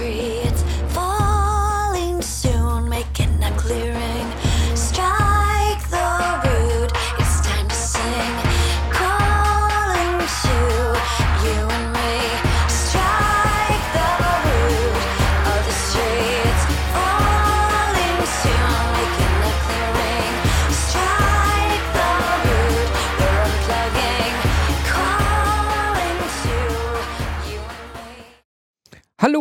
free. 0.00 0.49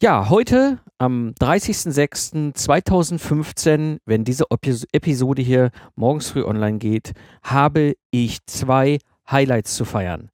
Ja, 0.00 0.28
heute 0.28 0.78
am 0.98 1.30
30.06.2015, 1.40 3.98
wenn 4.06 4.22
diese 4.22 4.44
Epis- 4.44 4.86
Episode 4.92 5.42
hier 5.42 5.72
morgens 5.96 6.30
früh 6.30 6.44
online 6.44 6.78
geht, 6.78 7.14
habe 7.42 7.96
ich 8.12 8.38
zwei 8.46 9.00
Highlights 9.28 9.74
zu 9.74 9.84
feiern. 9.84 10.30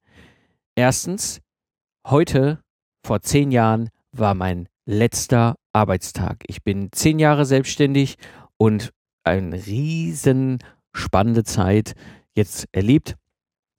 Erstens, 0.75 1.41
heute 2.05 2.59
vor 3.03 3.23
zehn 3.23 3.49
Jahren 3.49 3.89
war 4.11 4.35
mein 4.35 4.69
letzter 4.85 5.55
Arbeitstag. 5.73 6.43
Ich 6.45 6.61
bin 6.61 6.89
zehn 6.91 7.17
Jahre 7.17 7.47
selbstständig 7.47 8.17
und 8.57 8.93
eine 9.23 9.65
riesen 9.65 10.59
spannende 10.93 11.43
Zeit 11.43 11.95
jetzt 12.35 12.67
erlebt. 12.71 13.15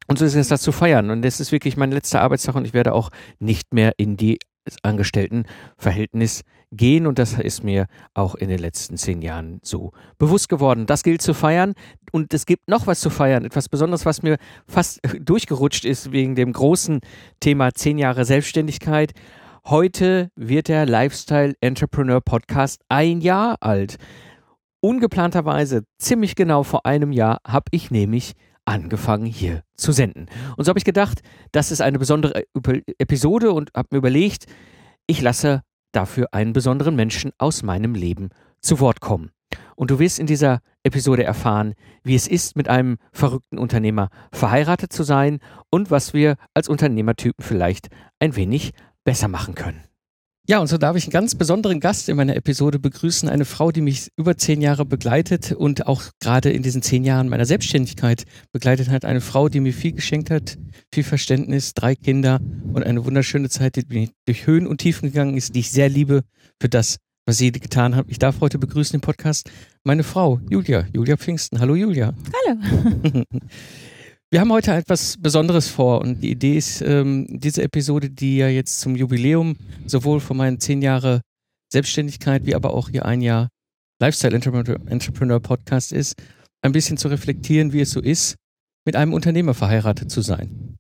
Und 0.09 0.19
so 0.19 0.25
ist 0.25 0.35
es 0.35 0.49
das 0.49 0.63
zu 0.63 0.73
feiern. 0.73 1.11
Und 1.11 1.23
das 1.23 1.39
ist 1.39 1.53
wirklich 1.53 1.77
mein 1.77 1.93
letzter 1.93 2.23
Arbeitstag 2.23 2.57
und 2.57 2.65
ich 2.65 2.75
werde 2.75 2.93
auch 2.93 3.11
nicht 3.39 3.73
mehr 3.73 3.93
in 3.99 4.17
die 4.17 4.41
Angestelltenverhältnis 4.83 6.43
gehen. 6.73 7.07
Und 7.07 7.19
das 7.19 7.35
ist 7.35 7.65
mir 7.65 7.87
auch 8.15 8.35
in 8.35 8.49
den 8.49 8.59
letzten 8.59 8.97
zehn 8.97 9.23
Jahren 9.23 9.61
so 9.63 9.93
bewusst 10.19 10.49
geworden. 10.49 10.87
Das 10.87 11.03
gilt 11.03 11.23
zu 11.23 11.35
feiern. 11.35 11.75
Und 12.13 12.33
es 12.35 12.47
gibt 12.47 12.69
noch 12.69 12.87
was 12.87 13.01
zu 13.01 13.11
feiern. 13.11 13.45
Etwas 13.45 13.69
Besonderes, 13.69 14.07
was 14.07 14.23
mir 14.23 14.37
fast 14.67 15.01
durchgerutscht 15.21 15.85
ist 15.85 16.13
wegen 16.13 16.35
dem 16.35 16.53
großen 16.53 17.01
Thema 17.41 17.73
zehn 17.75 17.99
Jahre 17.99 18.25
Selbstständigkeit. 18.25 19.13
Heute 19.65 20.31
wird 20.37 20.69
der 20.69 20.87
Lifestyle 20.87 21.55
Entrepreneur 21.61 22.21
Podcast 22.21 22.83
ein 22.89 23.21
Jahr 23.21 23.57
alt. 23.61 23.97
Ungeplanterweise, 24.81 25.83
ziemlich 25.99 26.37
genau 26.37 26.63
vor 26.63 26.87
einem 26.87 27.11
Jahr, 27.11 27.39
habe 27.45 27.65
ich 27.73 27.91
nämlich 27.91 28.35
angefangen 28.67 29.25
hier 29.25 29.63
zu 29.77 29.93
senden. 29.93 30.27
Und 30.57 30.65
so 30.65 30.69
habe 30.69 30.79
ich 30.79 30.85
gedacht, 30.85 31.23
das 31.53 31.71
ist 31.71 31.81
eine 31.81 31.99
besondere 31.99 32.43
Ep- 32.55 32.85
Episode 32.99 33.53
und 33.53 33.71
habe 33.75 33.89
mir 33.93 33.99
überlegt, 33.99 34.47
ich 35.07 35.23
lasse 35.23 35.63
dafür 35.93 36.29
einen 36.33 36.53
besonderen 36.53 36.97
Menschen 36.97 37.33
aus 37.39 37.63
meinem 37.63 37.95
Leben 37.95 38.29
zu 38.61 38.81
Wort 38.81 39.01
kommen. 39.01 39.31
Und 39.77 39.91
du 39.91 39.99
wirst 39.99 40.19
in 40.19 40.27
dieser 40.27 40.61
Episode 40.83 41.25
erfahren, 41.25 41.75
wie 42.03 42.15
es 42.17 42.27
ist, 42.27 42.57
mit 42.57 42.69
einem 42.69 42.99
verrückten 43.13 43.59
Unternehmer 43.59 44.09
verheiratet 44.33 44.93
zu 44.93 45.05
sein 45.05 45.39
und 45.71 45.91
was 45.91 46.13
wir 46.13 46.37
als 46.53 46.69
Unternehmertypen 46.69 47.45
vielleicht 47.45 47.89
ein 48.19 48.37
wenig 48.37 48.73
besser 49.05 49.29
machen 49.29 49.55
können. 49.55 49.86
Ja, 50.49 50.61
und 50.61 50.69
so 50.69 50.79
darf 50.79 50.97
ich 50.97 51.05
einen 51.05 51.13
ganz 51.13 51.35
besonderen 51.35 51.81
Gast 51.81 52.09
in 52.09 52.17
meiner 52.17 52.37
Episode 52.37 52.79
begrüßen. 52.79 53.29
Eine 53.29 53.45
Frau, 53.45 53.73
die 53.73 53.81
mich 53.81 54.13
über 54.17 54.37
zehn 54.37 54.61
Jahre 54.61 54.85
begleitet 54.85 55.51
und 55.51 55.89
auch 55.89 56.05
gerade 56.21 56.51
in 56.51 56.63
diesen 56.63 56.83
zehn 56.83 57.03
Jahren 57.03 57.29
meiner 57.29 57.47
Selbstständigkeit 57.47 58.23
begleitet 58.53 58.89
hat. 58.89 59.05
Eine 59.05 59.21
Frau, 59.21 59.49
die 59.49 59.59
mir 59.59 59.73
viel 59.73 59.91
geschenkt 59.91 60.31
hat, 60.31 60.57
viel 60.95 61.03
Verständnis, 61.03 61.75
drei 61.75 61.97
Kinder 61.97 62.41
und 62.73 62.85
eine 62.85 63.05
wunderschöne 63.05 63.49
Zeit, 63.49 63.75
die 63.75 63.85
mir 63.89 64.09
durch 64.25 64.47
Höhen 64.47 64.69
und 64.69 64.79
Tiefen 64.79 65.11
gegangen 65.11 65.37
ist, 65.37 65.57
die 65.57 65.61
ich 65.61 65.73
sehr 65.73 65.89
liebe 65.89 66.23
für 66.61 66.69
das, 66.69 66.99
was 67.27 67.39
sie 67.39 67.51
getan 67.51 67.97
hat. 67.97 68.07
Ich 68.09 68.21
darf 68.21 68.41
heute 68.41 68.61
begrüßen 68.61 68.95
im 68.95 69.01
Podcast 69.01 69.51
meine 69.83 70.05
Frau, 70.05 70.41
Julia, 70.49 70.87
Julia 70.95 71.17
Pfingsten. 71.17 71.59
Hallo 71.59 71.75
Julia. 71.75 72.15
Hallo. 72.47 73.25
Wir 74.29 74.41
haben 74.41 74.51
heute 74.51 74.73
etwas 74.73 75.17
Besonderes 75.21 75.69
vor 75.69 76.01
und 76.01 76.21
die 76.21 76.33
Idee 76.33 76.57
ist, 76.57 76.83
ähm, 76.83 77.29
diese 77.31 77.63
Episode, 77.63 78.11
die 78.11 78.39
ja 78.39 78.49
jetzt 78.49 78.81
zum 78.81 78.97
Jubiläum 78.97 79.57
sowohl 79.87 80.19
von 80.19 80.37
meinen 80.37 80.59
zehn 80.59 80.83
Jahre 80.83 81.21
Selbstständigkeit 81.73 82.45
wie 82.45 82.57
aber 82.57 82.75
auch 82.75 82.89
hier 82.89 83.07
ein 83.07 83.23
Jahr 83.23 83.49
Lifestyle 84.01 84.35
Entrepreneur, 84.35 85.41
Podcast 85.41 85.93
ist, 85.93 86.15
ein 86.61 86.73
bisschen 86.73 86.97
zu 86.97 87.07
reflektieren, 87.07 87.73
wie 87.73 87.81
es 87.81 87.93
so 87.93 88.01
ist, 88.01 88.35
mit 88.85 88.97
einem 88.97 89.13
Unternehmer 89.13 89.55
verheiratet 89.55 90.11
zu 90.11 90.23
sein. 90.23 90.77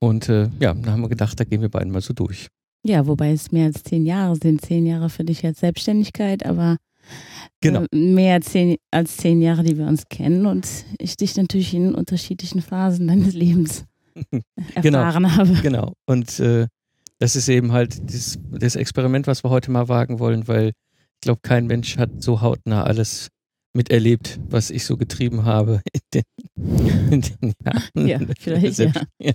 Und 0.00 0.30
äh, 0.30 0.48
ja, 0.58 0.72
da 0.72 0.92
haben 0.92 1.02
wir 1.02 1.10
gedacht, 1.10 1.38
da 1.38 1.44
gehen 1.44 1.60
wir 1.60 1.68
beiden 1.68 1.92
mal 1.92 2.00
so 2.00 2.14
durch. 2.14 2.48
Ja, 2.86 3.06
wobei 3.06 3.32
es 3.32 3.52
mehr 3.52 3.66
als 3.66 3.82
zehn 3.82 4.06
Jahre 4.06 4.36
sind. 4.36 4.64
Zehn 4.64 4.86
Jahre 4.86 5.10
für 5.10 5.24
dich 5.24 5.44
als 5.44 5.60
Selbstständigkeit, 5.60 6.46
aber 6.46 6.78
Genau. 7.60 7.84
äh, 7.92 7.96
mehr 7.96 8.34
als 8.34 8.46
zehn, 8.50 8.76
als 8.90 9.16
zehn 9.16 9.40
Jahre, 9.42 9.62
die 9.64 9.76
wir 9.78 9.86
uns 9.86 10.04
kennen 10.08 10.46
und 10.46 10.66
ich 10.98 11.16
dich 11.16 11.36
natürlich 11.36 11.74
in 11.74 11.94
unterschiedlichen 11.94 12.62
Phasen 12.62 13.08
deines 13.08 13.34
Lebens 13.34 13.84
Genau. 14.82 14.98
erfahren 14.98 15.36
habe. 15.36 15.52
Genau. 15.62 15.92
Und 16.06 16.38
äh, 16.40 16.66
das 17.18 17.34
ist 17.36 17.48
eben 17.48 17.72
halt 17.72 17.98
das, 18.12 18.38
das 18.50 18.76
Experiment, 18.76 19.26
was 19.26 19.42
wir 19.44 19.50
heute 19.50 19.70
mal 19.70 19.88
wagen 19.88 20.18
wollen, 20.20 20.46
weil 20.48 20.68
ich 20.68 21.20
glaube, 21.22 21.40
kein 21.42 21.66
Mensch 21.66 21.98
hat 21.98 22.22
so 22.22 22.40
hautnah 22.42 22.84
alles 22.84 23.28
miterlebt, 23.74 24.38
was 24.48 24.70
ich 24.70 24.84
so 24.84 24.96
getrieben 24.96 25.44
habe 25.44 25.80
in 25.92 26.00
den, 26.14 27.12
in 27.12 27.20
den 27.22 27.52
Jahren. 27.64 28.06
Ja, 28.08 28.20
vielleicht, 28.38 28.74
Selbst- 28.76 29.04
ja. 29.20 29.32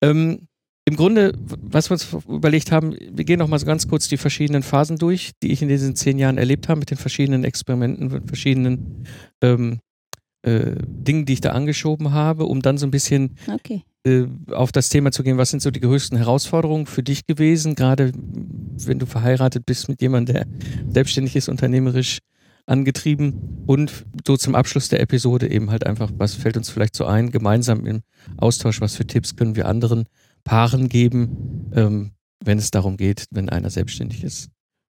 Ähm, 0.00 0.48
Im 0.84 0.96
Grunde, 0.96 1.32
was 1.38 1.90
wir 1.90 1.94
uns 1.94 2.08
überlegt 2.28 2.72
haben, 2.72 2.96
wir 2.98 3.24
gehen 3.24 3.38
noch 3.38 3.46
mal 3.46 3.58
so 3.58 3.66
ganz 3.66 3.86
kurz 3.86 4.08
die 4.08 4.16
verschiedenen 4.16 4.64
Phasen 4.64 4.98
durch, 4.98 5.30
die 5.42 5.52
ich 5.52 5.62
in 5.62 5.68
diesen 5.68 5.94
zehn 5.94 6.18
Jahren 6.18 6.38
erlebt 6.38 6.68
habe, 6.68 6.80
mit 6.80 6.90
den 6.90 6.98
verschiedenen 6.98 7.44
Experimenten, 7.44 8.08
mit 8.08 8.26
verschiedenen 8.26 9.06
ähm, 9.42 9.78
äh, 10.42 10.72
Dingen, 10.84 11.24
die 11.24 11.34
ich 11.34 11.40
da 11.40 11.50
angeschoben 11.50 12.12
habe, 12.12 12.46
um 12.46 12.62
dann 12.62 12.78
so 12.78 12.86
ein 12.86 12.90
bisschen 12.90 13.36
Okay. 13.48 13.84
äh, 14.04 14.24
auf 14.50 14.72
das 14.72 14.88
Thema 14.88 15.12
zu 15.12 15.22
gehen, 15.22 15.38
was 15.38 15.50
sind 15.50 15.62
so 15.62 15.70
die 15.70 15.78
größten 15.78 16.18
Herausforderungen 16.18 16.86
für 16.86 17.04
dich 17.04 17.26
gewesen, 17.28 17.76
gerade 17.76 18.10
wenn 18.14 18.98
du 18.98 19.06
verheiratet 19.06 19.64
bist 19.64 19.88
mit 19.88 20.02
jemandem, 20.02 20.34
der 20.34 20.46
selbstständig 20.92 21.36
ist, 21.36 21.48
unternehmerisch 21.48 22.18
angetrieben 22.66 23.62
und 23.66 24.04
so 24.26 24.36
zum 24.36 24.56
Abschluss 24.56 24.88
der 24.88 25.00
Episode 25.00 25.48
eben 25.48 25.70
halt 25.70 25.86
einfach, 25.86 26.10
was 26.16 26.34
fällt 26.34 26.56
uns 26.56 26.70
vielleicht 26.70 26.96
so 26.96 27.04
ein, 27.04 27.30
gemeinsam 27.30 27.86
im 27.86 28.02
Austausch, 28.36 28.80
was 28.80 28.96
für 28.96 29.06
Tipps 29.06 29.36
können 29.36 29.54
wir 29.56 29.66
anderen 29.68 30.06
Paaren 30.44 30.88
geben, 30.88 31.70
ähm, 31.74 32.12
wenn 32.44 32.58
es 32.58 32.70
darum 32.70 32.96
geht, 32.96 33.26
wenn 33.30 33.48
einer 33.48 33.70
selbstständig 33.70 34.24
ist. 34.24 34.50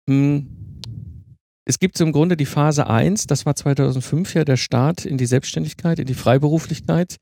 Hm. 0.10 0.48
Es 1.68 1.80
gibt 1.80 1.98
so 1.98 2.04
im 2.04 2.12
Grunde 2.12 2.38
die 2.38 2.46
Phase 2.46 2.88
1, 2.88 3.26
das 3.26 3.48
war 3.48 3.56
2005 3.56 4.36
ja 4.36 4.46
der 4.46 4.58
Start 4.58 5.04
in 5.04 5.18
die 5.18 5.26
Selbstständigkeit, 5.26 5.98
in 5.98 6.06
die 6.06 6.14
Freiberuflichkeit 6.14 7.18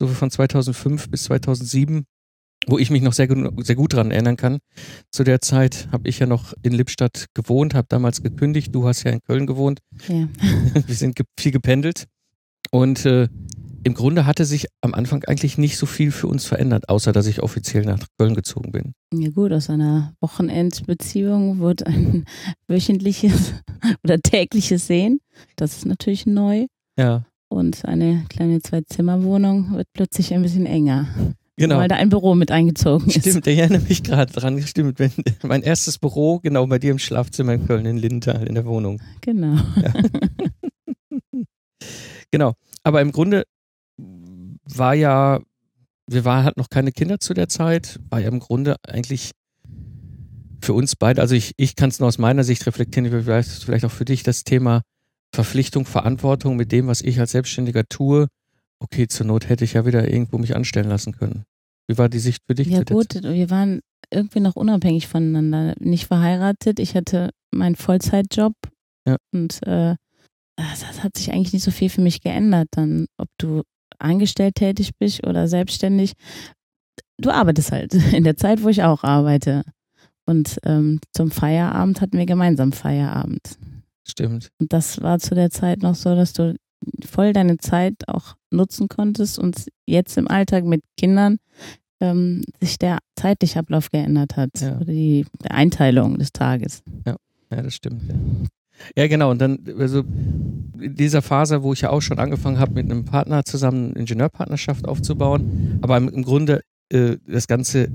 so 0.00 0.08
von 0.08 0.32
2005 0.32 1.10
bis 1.10 1.24
2007, 1.24 2.04
wo 2.66 2.78
ich 2.78 2.90
mich 2.90 3.02
noch 3.02 3.12
sehr, 3.12 3.28
sehr 3.58 3.76
gut 3.76 3.92
daran 3.92 4.10
erinnern 4.10 4.36
kann. 4.36 4.58
Zu 5.12 5.22
der 5.22 5.40
Zeit 5.40 5.88
habe 5.92 6.08
ich 6.08 6.18
ja 6.18 6.26
noch 6.26 6.54
in 6.62 6.72
Lippstadt 6.72 7.26
gewohnt, 7.34 7.74
habe 7.74 7.86
damals 7.88 8.20
gekündigt. 8.20 8.74
Du 8.74 8.88
hast 8.88 9.04
ja 9.04 9.12
in 9.12 9.20
Köln 9.22 9.46
gewohnt. 9.46 9.78
Ja. 10.08 10.28
Wir 10.86 10.94
sind 10.94 11.16
viel 11.38 11.52
gependelt. 11.52 12.06
Und 12.72 13.06
äh, 13.06 13.28
im 13.84 13.94
Grunde 13.94 14.26
hatte 14.26 14.44
sich 14.46 14.66
am 14.80 14.94
Anfang 14.94 15.24
eigentlich 15.24 15.58
nicht 15.58 15.76
so 15.76 15.86
viel 15.86 16.10
für 16.10 16.26
uns 16.26 16.46
verändert, 16.46 16.88
außer 16.88 17.12
dass 17.12 17.26
ich 17.26 17.42
offiziell 17.42 17.84
nach 17.84 17.98
Köln 18.18 18.34
gezogen 18.34 18.72
bin. 18.72 18.94
ja 19.14 19.30
gut, 19.30 19.52
aus 19.52 19.68
einer 19.70 20.14
Wochenendbeziehung 20.20 21.60
wird 21.60 21.86
ein 21.86 22.24
wöchentliches 22.66 23.52
oder 24.02 24.18
tägliches 24.18 24.86
Sehen. 24.86 25.20
Das 25.56 25.76
ist 25.76 25.86
natürlich 25.86 26.24
neu. 26.26 26.66
Ja, 26.98 27.24
Und 27.48 27.84
eine 27.84 28.24
kleine 28.28 28.60
Zwei-Zimmer-Wohnung 28.60 29.74
wird 29.74 29.88
plötzlich 29.92 30.32
ein 30.32 30.42
bisschen 30.42 30.64
enger, 30.64 31.06
genau. 31.56 31.76
weil 31.76 31.88
da 31.88 31.96
ein 31.96 32.08
Büro 32.08 32.34
mit 32.34 32.50
eingezogen 32.50 33.08
ist. 33.08 33.20
Stimmt, 33.20 33.46
ich 33.46 33.58
erinnere 33.58 33.82
mich 33.82 34.02
gerade 34.02 34.32
dran. 34.32 34.62
Stimmt, 34.62 34.98
wenn, 34.98 35.12
mein 35.42 35.62
erstes 35.62 35.98
Büro, 35.98 36.38
genau 36.38 36.66
bei 36.66 36.78
dir 36.78 36.90
im 36.90 36.98
Schlafzimmer 36.98 37.52
in 37.52 37.66
Köln, 37.66 37.84
in 37.84 37.98
Lindenthal, 37.98 38.46
in 38.46 38.54
der 38.54 38.64
Wohnung. 38.64 39.02
Genau. 39.20 39.58
Genau. 42.30 42.54
Aber 42.82 43.00
im 43.00 43.12
Grunde 43.12 43.44
war 44.66 44.94
ja, 44.94 45.40
wir 46.06 46.24
waren, 46.24 46.44
hatten 46.44 46.60
noch 46.60 46.70
keine 46.70 46.92
Kinder 46.92 47.18
zu 47.20 47.34
der 47.34 47.48
Zeit, 47.48 48.00
war 48.10 48.20
ja 48.20 48.28
im 48.28 48.40
Grunde 48.40 48.76
eigentlich 48.86 49.30
für 50.60 50.72
uns 50.72 50.96
beide, 50.96 51.20
also 51.20 51.34
ich, 51.34 51.52
ich 51.56 51.76
kann 51.76 51.90
es 51.90 52.00
nur 52.00 52.08
aus 52.08 52.18
meiner 52.18 52.44
Sicht 52.44 52.66
reflektieren, 52.66 53.10
vielleicht, 53.10 53.50
vielleicht 53.64 53.84
auch 53.84 53.90
für 53.90 54.04
dich 54.06 54.22
das 54.22 54.44
Thema 54.44 54.82
Verpflichtung, 55.34 55.84
Verantwortung 55.84 56.56
mit 56.56 56.72
dem, 56.72 56.86
was 56.86 57.02
ich 57.02 57.18
als 57.20 57.32
Selbstständiger 57.32 57.84
tue. 57.88 58.28
Okay, 58.80 59.08
zur 59.08 59.26
Not 59.26 59.48
hätte 59.48 59.64
ich 59.64 59.74
ja 59.74 59.84
wieder 59.84 60.08
irgendwo 60.08 60.38
mich 60.38 60.56
anstellen 60.56 60.88
lassen 60.88 61.12
können. 61.12 61.44
Wie 61.88 61.98
war 61.98 62.08
die 62.08 62.18
Sicht 62.18 62.42
für 62.46 62.54
dich? 62.54 62.68
Ja 62.68 62.82
gut, 62.82 63.14
wir 63.22 63.50
waren 63.50 63.80
irgendwie 64.10 64.40
noch 64.40 64.56
unabhängig 64.56 65.08
voneinander, 65.08 65.74
nicht 65.80 66.06
verheiratet. 66.06 66.78
Ich 66.78 66.94
hatte 66.94 67.30
meinen 67.50 67.76
Vollzeitjob 67.76 68.54
Ja. 69.06 69.16
und 69.32 69.62
äh, 69.66 69.96
das 70.56 70.80
das 70.80 71.02
hat 71.02 71.16
sich 71.16 71.32
eigentlich 71.32 71.52
nicht 71.52 71.64
so 71.64 71.70
viel 71.72 71.90
für 71.90 72.00
mich 72.00 72.20
geändert. 72.22 72.68
Dann, 72.72 73.06
ob 73.18 73.28
du 73.38 73.62
angestellt 73.98 74.56
tätig 74.56 74.92
bist 74.98 75.26
oder 75.26 75.48
selbstständig, 75.48 76.12
du 77.18 77.30
arbeitest 77.30 77.72
halt 77.72 77.94
in 78.12 78.24
der 78.24 78.36
Zeit, 78.36 78.62
wo 78.62 78.68
ich 78.68 78.82
auch 78.82 79.04
arbeite. 79.04 79.62
Und 80.26 80.58
ähm, 80.64 81.00
zum 81.12 81.30
Feierabend 81.30 82.00
hatten 82.00 82.16
wir 82.16 82.26
gemeinsam 82.26 82.72
Feierabend. 82.72 83.58
Stimmt. 84.06 84.50
Und 84.58 84.72
das 84.72 85.02
war 85.02 85.18
zu 85.18 85.34
der 85.34 85.50
Zeit 85.50 85.82
noch 85.82 85.94
so, 85.94 86.14
dass 86.14 86.32
du 86.32 86.54
voll 87.04 87.32
deine 87.32 87.58
Zeit 87.58 87.94
auch 88.08 88.34
nutzen 88.50 88.88
konntest 88.88 89.38
und 89.38 89.66
jetzt 89.86 90.16
im 90.16 90.28
Alltag 90.28 90.64
mit 90.64 90.82
Kindern 90.96 91.38
ähm, 92.00 92.44
sich 92.60 92.78
der 92.78 92.98
zeitliche 93.16 93.58
Ablauf 93.58 93.90
geändert 93.90 94.36
hat. 94.36 94.50
Ja. 94.60 94.76
Oder 94.76 94.86
die, 94.86 95.26
die 95.42 95.50
Einteilung 95.50 96.18
des 96.18 96.32
Tages. 96.32 96.82
Ja, 97.06 97.16
das 97.50 97.74
stimmt. 97.74 98.02
Ja. 98.08 98.14
Ja, 98.96 99.06
genau. 99.06 99.30
Und 99.30 99.40
dann, 99.40 99.58
also 99.78 100.00
in 100.80 100.94
dieser 100.96 101.22
Phase, 101.22 101.62
wo 101.62 101.72
ich 101.72 101.80
ja 101.82 101.90
auch 101.90 102.00
schon 102.02 102.18
angefangen 102.18 102.58
habe, 102.58 102.74
mit 102.74 102.90
einem 102.90 103.04
Partner 103.04 103.44
zusammen 103.44 103.90
eine 103.90 104.00
Ingenieurpartnerschaft 104.00 104.86
aufzubauen, 104.86 105.78
aber 105.82 105.96
im, 105.96 106.08
im 106.08 106.22
Grunde 106.22 106.60
äh, 106.92 107.16
das 107.26 107.46
Ganze 107.46 107.88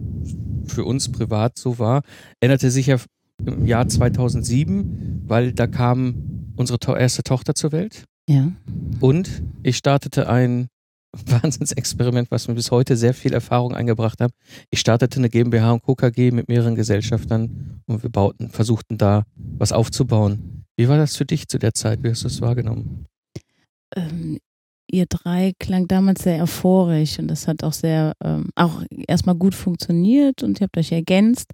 für 0.65 0.85
uns 0.85 1.11
privat 1.11 1.57
so 1.57 1.79
war, 1.79 2.01
änderte 2.39 2.71
sich 2.71 2.87
ja 2.87 2.97
im 3.45 3.65
Jahr 3.65 3.87
2007, 3.87 5.23
weil 5.27 5.53
da 5.53 5.67
kam 5.67 6.51
unsere 6.55 6.79
to 6.79 6.95
erste 6.95 7.23
Tochter 7.23 7.55
zur 7.55 7.71
Welt 7.71 8.03
Ja. 8.29 8.51
und 8.99 9.43
ich 9.63 9.77
startete 9.77 10.29
ein 10.29 10.67
Wahnsinnsexperiment, 11.25 12.29
was 12.29 12.47
mir 12.47 12.53
bis 12.53 12.69
heute 12.69 12.95
sehr 12.95 13.13
viel 13.15 13.33
Erfahrung 13.33 13.73
eingebracht 13.73 14.21
hat. 14.21 14.31
Ich 14.69 14.79
startete 14.79 15.17
eine 15.19 15.29
GmbH 15.29 15.71
und 15.71 15.81
Co. 15.81 15.95
KG 15.95 16.31
mit 16.31 16.47
mehreren 16.47 16.75
Gesellschaftern 16.75 17.81
und 17.87 18.03
wir 18.03 18.11
bauten, 18.11 18.49
versuchten 18.49 18.97
da 18.99 19.23
was 19.35 19.71
aufzubauen. 19.71 20.58
Wie 20.79 20.87
war 20.87 20.97
das 20.97 21.17
für 21.17 21.25
dich 21.25 21.49
zu 21.49 21.59
der 21.59 21.73
Zeit? 21.73 22.03
Wie 22.03 22.09
hast 22.09 22.23
du 22.23 22.27
es 22.27 22.39
wahrgenommen? 22.39 23.05
Ähm, 23.97 24.39
ihr 24.89 25.07
drei 25.09 25.51
klang 25.59 25.89
damals 25.89 26.23
sehr 26.23 26.41
euphorisch 26.41 27.19
und 27.19 27.27
das 27.27 27.49
hat 27.49 27.65
auch 27.65 27.73
sehr, 27.73 28.13
ähm, 28.23 28.49
auch 28.55 28.83
erstmal 28.89 29.35
gut 29.35 29.55
funktioniert 29.55 30.41
und 30.41 30.61
ihr 30.61 30.67
habt 30.67 30.77
euch 30.77 30.93
ergänzt. 30.93 31.51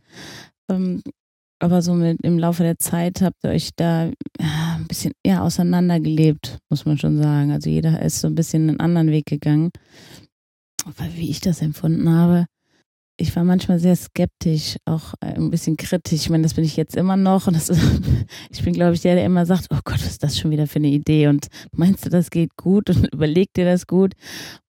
Ähm, 0.69 1.01
aber 1.57 1.81
so 1.81 1.95
mit, 1.95 2.22
im 2.22 2.38
Laufe 2.38 2.62
der 2.62 2.77
Zeit 2.77 3.24
habt 3.24 3.44
ihr 3.44 3.50
euch 3.50 3.72
da 3.75 4.12
ein 4.38 4.86
bisschen 4.88 5.13
eher 5.24 5.42
auseinandergelebt, 5.42 6.60
muss 6.69 6.86
man 6.86 7.00
schon 7.00 7.18
sagen. 7.18 7.50
Also 7.50 7.71
jeder 7.71 8.00
ist 8.04 8.21
so 8.21 8.28
ein 8.28 8.36
bisschen 8.36 8.69
einen 8.69 8.80
anderen 8.80 9.10
Weg 9.10 9.25
gegangen. 9.25 9.71
Aber 10.83 11.12
wie 11.16 11.31
ich 11.31 11.42
das 11.42 11.63
empfunden 11.63 12.07
habe, 12.07 12.45
ich 13.17 13.35
war 13.35 13.44
manchmal 13.44 13.79
sehr 13.79 13.95
skeptisch, 13.95 14.75
auch 14.85 15.13
äh, 15.21 15.35
ein 15.35 15.50
bisschen 15.50 15.77
kritisch. 15.77 16.21
Ich 16.21 16.29
meine, 16.29 16.44
das 16.44 16.53
bin 16.53 16.65
ich 16.65 16.75
jetzt 16.75 16.95
immer 16.95 17.15
noch. 17.15 17.47
Und 17.47 17.56
das 17.56 17.69
ist, 17.69 17.81
ich 18.50 18.63
bin, 18.63 18.73
glaube 18.73 18.94
ich, 18.94 19.01
der, 19.01 19.15
der 19.15 19.25
immer 19.25 19.45
sagt, 19.45 19.67
oh 19.69 19.79
Gott, 19.83 20.00
was 20.00 20.07
ist 20.07 20.23
das 20.23 20.38
schon 20.38 20.51
wieder 20.51 20.67
für 20.67 20.77
eine 20.77 20.89
Idee? 20.89 21.27
Und 21.27 21.47
meinst 21.71 22.06
du, 22.06 22.09
das 22.09 22.29
geht 22.29 22.56
gut? 22.57 22.89
Und 22.95 23.13
überleg 23.13 23.53
dir 23.53 23.65
das 23.65 23.88
gut. 23.88 24.13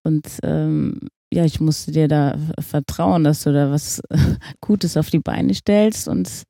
Und 0.05 0.27
ähm, 0.43 1.01
ja, 1.33 1.45
ich 1.45 1.61
musste 1.61 1.91
dir 1.91 2.07
da 2.07 2.39
vertrauen, 2.61 3.25
dass 3.25 3.43
du 3.43 3.53
da 3.53 3.71
was 3.71 4.01
Gutes 4.61 4.97
auf 4.97 5.11
die 5.11 5.19
Beine 5.19 5.55
stellst. 5.55 6.07
Und 6.07 6.45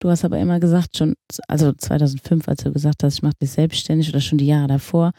du 0.00 0.10
hast 0.10 0.24
aber 0.24 0.38
immer 0.38 0.60
gesagt, 0.60 0.98
schon, 0.98 1.14
also 1.48 1.72
2005, 1.72 2.46
als 2.46 2.62
du 2.62 2.72
gesagt 2.72 3.02
hast, 3.02 3.14
ich 3.14 3.22
mache 3.22 3.36
dich 3.40 3.50
selbstständig 3.50 4.10
oder 4.10 4.20
schon 4.20 4.38
die 4.38 4.46
Jahre 4.46 4.68
davor, 4.68 5.12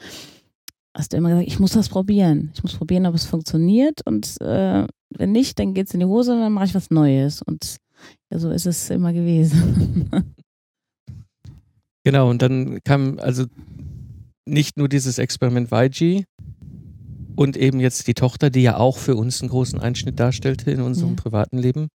hast 0.95 1.13
du 1.13 1.18
immer 1.18 1.30
gesagt, 1.30 1.47
ich 1.47 1.59
muss 1.59 1.71
das 1.71 1.89
probieren. 1.89 2.51
Ich 2.53 2.63
muss 2.63 2.75
probieren, 2.75 3.06
ob 3.06 3.15
es 3.15 3.25
funktioniert. 3.25 4.01
Und 4.06 4.39
äh, 4.41 4.86
wenn 5.09 5.31
nicht, 5.31 5.59
dann 5.59 5.74
geht's 5.74 5.94
in 5.94 6.00
die 6.00 6.06
Hose 6.06 6.33
und 6.33 6.39
dann 6.41 6.53
mache 6.53 6.65
ich 6.65 6.75
was 6.75 6.89
Neues. 6.89 7.41
Und 7.41 7.77
ja, 8.31 8.39
so 8.39 8.50
ist 8.50 8.65
es 8.65 8.89
immer 8.89 9.13
gewesen. 9.13 10.09
Genau, 12.06 12.30
und 12.30 12.41
dann 12.41 12.80
kam 12.86 13.19
also 13.19 13.45
nicht 14.45 14.77
nur 14.77 14.88
dieses 14.88 15.18
Experiment 15.18 15.69
YG 15.71 16.24
und 17.35 17.57
eben 17.57 17.80
jetzt 17.80 18.07
die 18.07 18.13
Tochter, 18.13 18.50
die 18.50 18.62
ja 18.62 18.77
auch 18.77 18.97
für 18.97 19.15
uns 19.15 19.42
einen 19.42 19.50
großen 19.50 19.80
Einschnitt 19.80 20.19
darstellte 20.19 20.71
in 20.71 20.81
unserem 20.81 21.12
Ja. 21.12 21.21
privaten 21.21 21.57
Leben. 21.57 21.89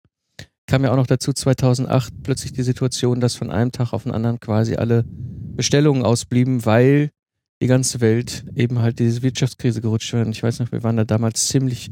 Kam 0.68 0.84
ja 0.84 0.92
auch 0.92 0.98
noch 0.98 1.08
dazu 1.08 1.34
2008 1.34 2.14
plötzlich 2.22 2.54
die 2.54 2.64
Situation, 2.64 3.22
dass 3.22 3.36
von 3.36 3.50
einem 3.50 3.72
Tag 3.72 3.94
auf 3.94 4.04
den 4.04 4.12
anderen 4.12 4.40
quasi 4.40 4.76
alle 4.76 5.06
Bestellungen 5.56 6.04
ausblieben, 6.04 6.66
weil 6.66 7.10
die 7.64 7.68
ganze 7.68 8.02
Welt 8.02 8.44
eben 8.56 8.80
halt 8.80 9.00
diese 9.00 9.24
Wirtschaftskrise 9.24 9.80
gerutscht 9.80 10.12
war. 10.14 10.26
Und 10.26 10.32
ich 10.32 10.44
weiß 10.44 10.60
noch, 10.60 10.74
wir 10.74 10.84
waren 10.84 10.98
da 10.98 11.06
damals 11.06 11.48
ziemlich 11.48 11.90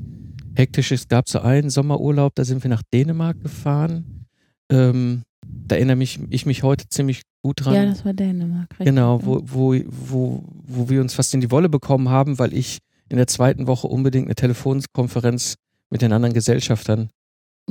hektisch. 0.54 0.92
Es 0.92 1.08
gab 1.08 1.30
so 1.30 1.40
einen 1.40 1.70
Sommerurlaub, 1.70 2.36
da 2.36 2.44
sind 2.44 2.62
wir 2.62 2.70
nach 2.70 2.84
Dänemark 2.94 3.42
gefahren. 3.42 4.26
Ähm, 4.70 5.22
da 5.48 5.76
erinnere 5.76 5.96
mich, 5.96 6.20
ich 6.30 6.46
mich 6.46 6.64
heute 6.64 6.90
ziemlich 6.90 7.22
gut 7.42 7.64
dran. 7.64 7.74
ja, 7.74 7.86
das 7.86 8.04
war 8.04 8.14
Dänemark. 8.14 8.70
richtig, 8.72 8.88
Genau, 8.88 9.22
wo, 9.24 9.42
wo, 9.46 9.74
wo, 9.88 10.44
wo 10.68 10.90
wir 10.90 11.00
uns 11.00 11.14
fast 11.14 11.34
in 11.34 11.40
die 11.40 11.52
Wolle 11.52 11.70
bekommen 11.70 12.10
haben, 12.10 12.38
weil 12.38 12.54
ich 12.54 12.80
in 13.08 13.16
der 13.16 13.28
zweiten 13.28 13.66
Woche 13.66 13.88
unbedingt 13.88 14.28
eine 14.28 14.36
Telefonkonferenz 14.36 15.56
mit 15.90 16.02
den 16.02 16.12
anderen 16.12 16.34
Gesellschaftern. 16.34 17.10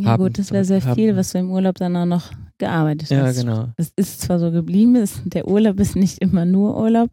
Ja 0.02 0.10
haben- 0.10 0.22
gut, 0.24 0.38
das 0.38 0.50
wäre 0.52 0.64
sehr 0.64 0.84
haben- 0.84 0.94
viel, 0.94 1.16
was 1.16 1.32
du 1.32 1.38
im 1.38 1.50
Urlaub 1.50 1.76
dann 1.76 1.96
auch 1.96 2.06
noch 2.06 2.30
gearbeitet 2.58 3.08
Ja, 3.10 3.22
hast. 3.22 3.40
genau. 3.40 3.68
Es 3.76 3.92
ist 3.96 4.20
zwar 4.20 4.38
so 4.38 4.50
geblieben, 4.50 4.96
es, 4.96 5.20
der 5.24 5.48
Urlaub 5.48 5.80
ist 5.80 5.96
nicht 5.96 6.18
immer 6.18 6.44
nur 6.44 6.76
Urlaub, 6.78 7.10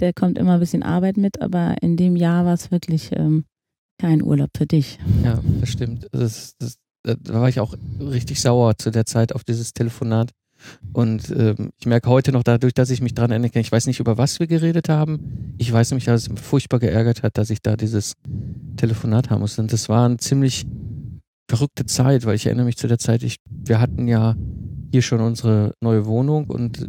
der 0.00 0.12
kommt 0.12 0.36
immer 0.38 0.54
ein 0.54 0.60
bisschen 0.60 0.82
Arbeit 0.82 1.16
mit, 1.16 1.40
aber 1.40 1.76
in 1.80 1.96
dem 1.96 2.16
Jahr 2.16 2.44
war 2.44 2.54
es 2.54 2.70
wirklich 2.70 3.10
ähm, 3.12 3.44
kein 3.98 4.22
Urlaub 4.22 4.50
für 4.56 4.66
dich. 4.66 4.98
Ja, 5.24 5.38
das 5.60 5.68
stimmt. 5.70 6.06
Das, 6.12 6.54
das, 6.58 6.78
da 7.04 7.14
war 7.40 7.48
ich 7.48 7.60
auch 7.60 7.74
richtig 8.00 8.40
sauer 8.40 8.76
zu 8.78 8.90
der 8.90 9.06
Zeit 9.06 9.34
auf 9.34 9.44
dieses 9.44 9.72
Telefonat. 9.72 10.30
Und 10.92 11.30
ähm, 11.30 11.70
ich 11.78 11.86
merke 11.86 12.10
heute 12.10 12.32
noch 12.32 12.42
dadurch, 12.42 12.74
dass 12.74 12.90
ich 12.90 13.00
mich 13.00 13.14
dran 13.14 13.30
erinnere, 13.30 13.58
ich 13.58 13.72
weiß 13.72 13.86
nicht, 13.86 13.98
über 14.00 14.18
was 14.18 14.40
wir 14.40 14.46
geredet 14.46 14.90
haben. 14.90 15.54
Ich 15.56 15.72
weiß 15.72 15.90
nämlich, 15.90 16.04
dass 16.04 16.22
es 16.22 16.28
mich 16.28 16.40
furchtbar 16.40 16.80
geärgert 16.80 17.22
hat, 17.22 17.38
dass 17.38 17.48
ich 17.48 17.62
da 17.62 17.76
dieses 17.76 18.12
Telefonat 18.76 19.30
haben 19.30 19.40
musste. 19.40 19.62
Und 19.62 19.72
das 19.72 19.88
war 19.88 20.04
eine 20.04 20.18
ziemlich 20.18 20.66
verrückte 21.50 21.84
Zeit, 21.84 22.24
weil 22.24 22.36
ich 22.36 22.46
erinnere 22.46 22.66
mich 22.66 22.76
zu 22.76 22.86
der 22.86 22.98
Zeit, 22.98 23.22
ich, 23.22 23.36
wir 23.48 23.80
hatten 23.80 24.06
ja 24.08 24.36
hier 24.92 25.02
schon 25.02 25.20
unsere 25.20 25.74
neue 25.80 26.06
Wohnung 26.06 26.46
und 26.46 26.88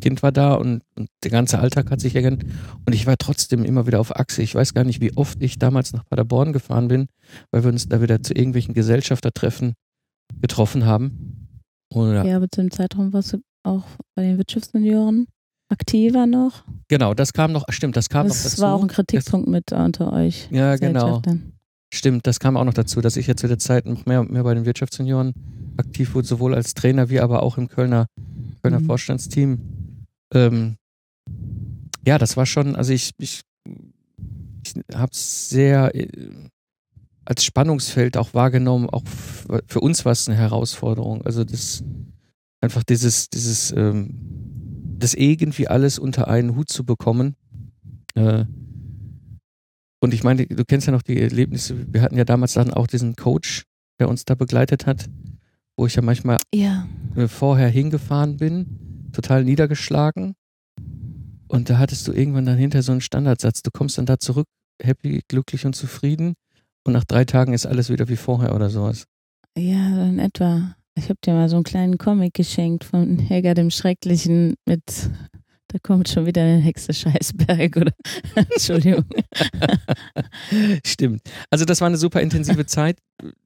Kind 0.00 0.22
war 0.22 0.32
da 0.32 0.54
und, 0.54 0.82
und 0.96 1.08
der 1.24 1.30
ganze 1.30 1.58
Alltag 1.58 1.90
hat 1.90 2.00
sich 2.00 2.14
ergänzt. 2.14 2.46
Und 2.86 2.94
ich 2.94 3.06
war 3.06 3.16
trotzdem 3.18 3.64
immer 3.64 3.86
wieder 3.86 4.00
auf 4.00 4.14
Achse. 4.14 4.42
Ich 4.42 4.54
weiß 4.54 4.74
gar 4.74 4.84
nicht, 4.84 5.00
wie 5.00 5.16
oft 5.16 5.42
ich 5.42 5.58
damals 5.58 5.92
nach 5.92 6.04
Paderborn 6.06 6.52
gefahren 6.52 6.88
bin, 6.88 7.08
weil 7.50 7.64
wir 7.64 7.70
uns 7.70 7.88
da 7.88 8.00
wieder 8.00 8.22
zu 8.22 8.34
irgendwelchen 8.34 8.74
Gesellschaftertreffen 8.74 9.74
getroffen 10.40 10.84
haben. 10.84 11.48
Oder, 11.92 12.24
Ja, 12.24 12.36
aber 12.36 12.46
zu 12.50 12.60
dem 12.60 12.70
Zeitraum 12.70 13.12
warst 13.12 13.32
du 13.32 13.38
auch 13.64 13.84
bei 14.14 14.22
den 14.22 14.38
Wirtschaftssenioren 14.38 15.26
aktiver 15.68 16.26
noch. 16.26 16.64
Genau, 16.88 17.14
das 17.14 17.32
kam 17.32 17.52
noch, 17.52 17.64
stimmt, 17.70 17.96
das 17.96 18.08
kam 18.08 18.28
noch 18.28 18.34
Das 18.34 18.58
war 18.58 18.74
auch 18.74 18.82
ein 18.82 18.88
Kritikpunkt 18.88 19.48
mit 19.48 19.72
unter 19.72 20.12
euch. 20.12 20.48
Ja, 20.50 20.76
genau. 20.76 21.22
Stimmt, 21.92 22.26
das 22.26 22.38
kam 22.38 22.56
auch 22.56 22.64
noch 22.64 22.74
dazu, 22.74 23.00
dass 23.00 23.16
ich 23.16 23.26
ja 23.26 23.36
zu 23.36 23.48
der 23.48 23.58
Zeit 23.58 23.86
noch 23.86 24.04
mehr 24.04 24.20
und 24.20 24.30
mehr 24.30 24.44
bei 24.44 24.54
den 24.54 24.66
Wirtschaftssenioren 24.66 25.32
aktiv 25.78 26.14
wurde, 26.14 26.28
sowohl 26.28 26.54
als 26.54 26.74
Trainer 26.74 27.08
wie 27.08 27.20
aber 27.20 27.42
auch 27.42 27.56
im 27.56 27.68
Kölner, 27.68 28.06
Kölner 28.62 28.80
Mhm. 28.80 28.86
Vorstandsteam. 28.86 29.58
Ähm, 30.34 30.76
ja, 32.06 32.18
das 32.18 32.36
war 32.36 32.46
schon, 32.46 32.76
also 32.76 32.92
ich, 32.92 33.12
ich, 33.18 33.40
ich 34.64 34.74
habe 34.94 35.10
es 35.12 35.48
sehr 35.48 35.94
äh, 35.94 36.08
als 37.24 37.44
Spannungsfeld 37.44 38.16
auch 38.16 38.32
wahrgenommen, 38.32 38.88
auch 38.88 39.02
für 39.66 39.80
uns 39.80 40.04
war 40.04 40.12
es 40.12 40.28
eine 40.28 40.38
Herausforderung. 40.38 41.22
Also 41.22 41.44
das 41.44 41.84
einfach 42.60 42.82
dieses, 42.84 43.28
dieses, 43.28 43.70
ähm, 43.72 44.14
das 44.98 45.14
irgendwie 45.14 45.68
alles 45.68 45.98
unter 45.98 46.28
einen 46.28 46.56
Hut 46.56 46.70
zu 46.70 46.84
bekommen. 46.84 47.36
Äh, 48.14 48.46
und 50.00 50.14
ich 50.14 50.22
meine, 50.24 50.46
du 50.46 50.64
kennst 50.64 50.86
ja 50.86 50.92
noch 50.92 51.02
die 51.02 51.20
Erlebnisse. 51.20 51.92
Wir 51.92 52.02
hatten 52.02 52.16
ja 52.16 52.24
damals 52.24 52.54
dann 52.54 52.72
auch 52.72 52.86
diesen 52.86 53.16
Coach, 53.16 53.64
der 53.98 54.08
uns 54.08 54.24
da 54.24 54.34
begleitet 54.34 54.86
hat, 54.86 55.08
wo 55.76 55.86
ich 55.86 55.94
ja 55.96 56.02
manchmal 56.02 56.36
Ja, 56.54 56.86
äh, 57.16 57.28
vorher 57.28 57.68
hingefahren 57.68 58.36
bin, 58.36 59.10
total 59.12 59.44
niedergeschlagen. 59.44 60.34
Und 61.48 61.70
da 61.70 61.78
hattest 61.78 62.06
du 62.06 62.12
irgendwann 62.12 62.44
dann 62.46 62.58
hinter 62.58 62.82
so 62.82 62.92
einen 62.92 63.00
Standardsatz. 63.00 63.62
Du 63.62 63.70
kommst 63.72 63.96
dann 63.98 64.06
da 64.06 64.18
zurück, 64.18 64.46
happy, 64.82 65.22
glücklich 65.28 65.64
und 65.66 65.74
zufrieden. 65.74 66.34
Und 66.84 66.92
nach 66.92 67.04
drei 67.04 67.24
Tagen 67.24 67.54
ist 67.54 67.66
alles 67.66 67.90
wieder 67.90 68.08
wie 68.08 68.16
vorher 68.16 68.54
oder 68.54 68.70
sowas. 68.70 69.04
ja, 69.56 69.94
so 69.94 70.02
in 70.02 70.18
etwa. 70.18 70.74
Ich 70.94 71.04
habe 71.08 71.18
dir 71.24 71.32
mal 71.32 71.48
so 71.48 71.56
einen 71.56 71.64
kleinen 71.64 71.96
Comic 71.96 72.34
geschenkt 72.34 72.84
von 72.84 73.18
Helga 73.18 73.54
dem 73.54 73.70
Schrecklichen 73.70 74.54
mit, 74.66 75.10
da 75.68 75.78
kommt 75.82 76.08
schon 76.08 76.26
wieder 76.26 76.42
eine 76.42 76.58
Hexe 76.58 76.92
Scheißberg 76.92 77.76
oder, 77.76 77.92
Entschuldigung. 78.34 79.04
Stimmt. 80.84 81.22
Also 81.50 81.64
das 81.64 81.80
war 81.80 81.88
eine 81.88 81.98
super 81.98 82.20
intensive 82.20 82.66
Zeit, 82.66 82.98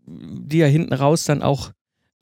die 0.07 0.59
ja 0.59 0.67
hinten 0.67 0.95
raus 0.95 1.25
dann 1.25 1.43
auch 1.43 1.73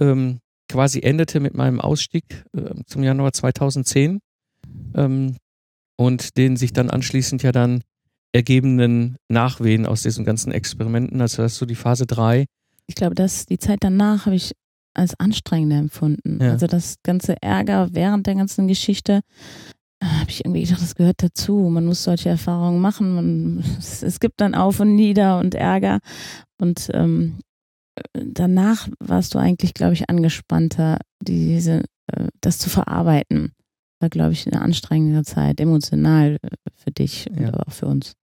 ähm, 0.00 0.40
quasi 0.68 1.00
endete 1.00 1.40
mit 1.40 1.54
meinem 1.54 1.80
Ausstieg 1.80 2.44
äh, 2.56 2.74
zum 2.86 3.02
Januar 3.02 3.32
2010. 3.32 4.20
Ähm, 4.94 5.36
und 5.96 6.38
den 6.38 6.56
sich 6.56 6.72
dann 6.72 6.88
anschließend 6.88 7.42
ja 7.42 7.52
dann 7.52 7.82
ergebenen 8.32 9.16
Nachwehen 9.28 9.84
aus 9.84 10.02
diesen 10.02 10.24
ganzen 10.24 10.50
Experimenten. 10.50 11.20
Also 11.20 11.42
das 11.42 11.52
ist 11.52 11.58
so 11.58 11.66
die 11.66 11.74
Phase 11.74 12.06
3. 12.06 12.46
Ich 12.86 12.94
glaube, 12.94 13.14
dass 13.14 13.44
die 13.44 13.58
Zeit 13.58 13.80
danach 13.82 14.24
habe 14.24 14.36
ich 14.36 14.52
als 14.94 15.18
anstrengender 15.20 15.76
empfunden. 15.76 16.38
Ja. 16.40 16.52
Also 16.52 16.66
das 16.66 16.96
ganze 17.02 17.36
Ärger 17.42 17.90
während 17.92 18.26
der 18.26 18.34
ganzen 18.34 18.66
Geschichte 18.66 19.20
habe 20.02 20.30
ich 20.30 20.44
irgendwie 20.44 20.62
gedacht, 20.62 20.82
das 20.82 20.94
gehört 20.94 21.22
dazu. 21.22 21.56
Man 21.70 21.84
muss 21.86 22.04
solche 22.04 22.28
Erfahrungen 22.30 22.80
machen. 22.80 23.14
Man, 23.14 23.64
es, 23.78 24.02
es 24.02 24.20
gibt 24.20 24.40
dann 24.40 24.54
Auf 24.54 24.80
und 24.80 24.94
Nieder 24.94 25.38
und 25.38 25.54
Ärger. 25.54 26.00
Und 26.58 26.90
ähm, 26.94 27.38
danach 28.14 28.88
warst 28.98 29.34
du 29.34 29.38
eigentlich, 29.38 29.74
glaube 29.74 29.92
ich, 29.94 30.08
angespannter, 30.08 30.98
diese, 31.22 31.84
äh, 32.12 32.28
das 32.40 32.58
zu 32.58 32.70
verarbeiten. 32.70 33.52
War, 34.00 34.08
glaube 34.08 34.32
ich, 34.32 34.46
eine 34.46 34.62
anstrengende 34.62 35.22
Zeit, 35.24 35.60
emotional 35.60 36.38
äh, 36.42 36.48
für 36.74 36.90
dich 36.90 37.28
und 37.30 37.40
Ja. 37.40 37.48
aber 37.48 37.68
auch 37.68 37.72
für 37.72 37.86
uns. 37.86 38.14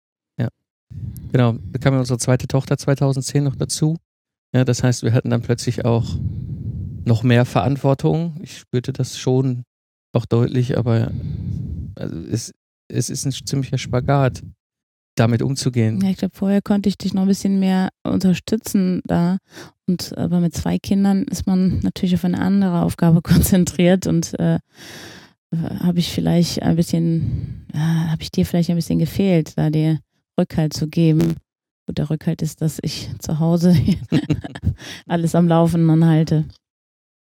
Genau, 1.34 1.54
da 1.74 1.80
kam 1.80 1.94
ja 1.94 2.00
unsere 2.00 2.18
zweite 2.18 2.48
Tochter 2.48 2.78
2010 2.78 3.44
noch 3.44 3.58
dazu. 3.58 3.98
Ja, 4.56 4.64
das 4.64 4.84
heißt, 4.84 5.04
wir 5.04 5.12
hatten 5.12 5.30
dann 5.30 5.42
plötzlich 5.42 5.84
auch 5.84 6.16
noch 7.04 7.24
mehr 7.24 7.44
Verantwortung. 7.44 8.40
Ich 8.42 8.58
spürte 8.58 8.94
das 8.94 9.18
schon 9.18 9.64
auch 10.18 10.26
deutlich, 10.26 10.78
aber 10.78 11.12
also 11.96 12.18
es, 12.32 12.54
es 12.90 13.10
ist 13.10 13.26
ein 13.26 13.32
ziemlicher 13.32 13.78
Spagat, 13.78 14.42
damit 15.16 15.42
umzugehen. 15.42 16.02
Ja, 16.02 16.10
ich 16.10 16.18
glaube, 16.18 16.36
vorher 16.36 16.62
konnte 16.62 16.90
ich 16.90 16.98
dich 16.98 17.14
noch 17.14 17.24
ein 17.24 17.28
bisschen 17.28 17.60
mehr 17.60 17.90
unterstützen 18.04 19.02
da. 19.06 19.38
Und 19.88 20.18
aber 20.18 20.40
mit 20.40 20.54
zwei 20.54 20.78
Kindern 20.80 21.24
ist 21.24 21.48
man 21.48 21.80
natürlich 21.80 22.16
auf 22.16 22.26
eine 22.26 22.40
andere 22.40 22.82
Aufgabe 22.82 23.22
konzentriert 23.24 24.08
und 24.08 24.38
äh, 24.40 24.60
habe 25.56 26.00
ich 26.00 26.12
vielleicht 26.12 26.62
ein 26.62 26.76
bisschen, 26.76 27.66
ja, 27.74 28.10
habe 28.12 28.22
ich 28.22 28.32
dir 28.32 28.46
vielleicht 28.46 28.70
ein 28.70 28.76
bisschen 28.76 29.00
gefehlt, 29.00 29.58
da 29.58 29.70
dir 29.70 30.00
Rückhalt 30.40 30.74
zu 30.74 30.88
geben. 30.88 31.36
Gut, 31.86 31.98
der 31.98 32.10
Rückhalt 32.10 32.42
ist, 32.42 32.62
dass 32.62 32.80
ich 32.82 33.10
zu 33.20 33.40
Hause 33.40 33.76
alles 35.08 35.36
am 35.36 35.48
Laufen 35.48 35.90
anhalte, 35.90 36.46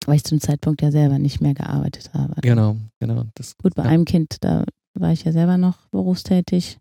weil 0.06 0.18
ich 0.18 0.24
zum 0.24 0.40
Zeitpunkt 0.40 0.82
ja 0.82 0.92
selber 0.92 1.20
nicht 1.20 1.42
mehr 1.42 1.54
gearbeitet 1.54 2.14
habe. 2.14 2.36
Genau, 2.42 2.78
genau. 3.00 3.26
Das, 3.36 3.58
Gut, 3.58 3.76
bei 3.76 3.84
ja. 3.84 3.90
einem 3.90 4.06
Kind, 4.06 4.38
da 4.42 4.66
war 4.94 5.12
ich 5.12 5.24
ja 5.24 5.32
selber 5.32 5.58
noch 5.58 5.88
berufstätig 5.88 6.80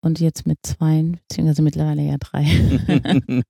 und 0.00 0.20
jetzt 0.20 0.46
mit 0.46 0.58
zwei, 0.62 1.02
beziehungsweise 1.02 1.62
mittlerweile 1.62 2.02
ja 2.02 2.16
drei, 2.18 2.44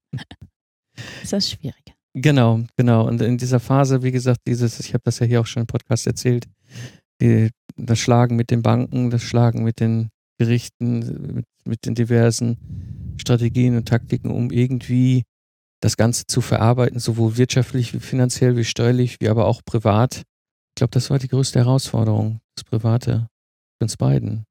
ist 1.22 1.32
das 1.32 1.50
schwieriger. 1.50 1.92
Genau, 2.14 2.60
genau. 2.76 3.06
Und 3.06 3.22
in 3.22 3.38
dieser 3.38 3.60
Phase, 3.60 4.02
wie 4.02 4.12
gesagt, 4.12 4.40
dieses, 4.46 4.80
ich 4.80 4.92
habe 4.92 5.02
das 5.04 5.18
ja 5.18 5.26
hier 5.26 5.40
auch 5.40 5.46
schon 5.46 5.62
im 5.62 5.66
Podcast 5.66 6.06
erzählt, 6.06 6.46
die, 7.20 7.50
das 7.76 7.98
Schlagen 7.98 8.36
mit 8.36 8.50
den 8.50 8.62
Banken, 8.62 9.10
das 9.10 9.22
Schlagen 9.22 9.64
mit 9.64 9.80
den 9.80 10.10
Gerichten, 10.38 10.98
mit, 11.34 11.46
mit 11.64 11.86
den 11.86 11.94
diversen 11.94 13.14
Strategien 13.16 13.76
und 13.76 13.88
Taktiken, 13.88 14.30
um 14.30 14.50
irgendwie 14.50 15.22
das 15.82 15.96
Ganze 15.96 16.26
zu 16.26 16.40
verarbeiten, 16.40 17.00
sowohl 17.00 17.36
wirtschaftlich 17.36 17.92
wie 17.92 18.00
finanziell 18.00 18.56
wie 18.56 18.64
steuerlich, 18.64 19.16
wie 19.20 19.28
aber 19.28 19.46
auch 19.46 19.62
privat. 19.64 20.18
Ich 20.18 20.76
glaube, 20.76 20.92
das 20.92 21.10
war 21.10 21.18
die 21.18 21.28
größte 21.28 21.58
Herausforderung, 21.58 22.40
das 22.54 22.64
Private, 22.64 23.26
für 23.78 23.84
uns 23.84 23.96
beiden. 23.96 24.44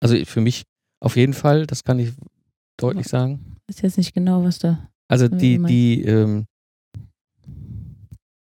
Also 0.00 0.16
für 0.24 0.40
mich 0.40 0.64
auf 1.00 1.16
jeden 1.16 1.32
Fall, 1.32 1.66
das 1.66 1.84
kann 1.84 1.98
ich 2.00 2.12
deutlich 2.76 3.06
sagen. 3.06 3.56
Ich 3.68 3.76
weiß 3.76 3.82
jetzt 3.82 3.98
nicht 3.98 4.14
genau, 4.14 4.42
was 4.42 4.58
da. 4.58 4.88
Also 5.08 5.28
die, 5.28 5.62
die, 5.62 6.02
ähm, 6.02 6.46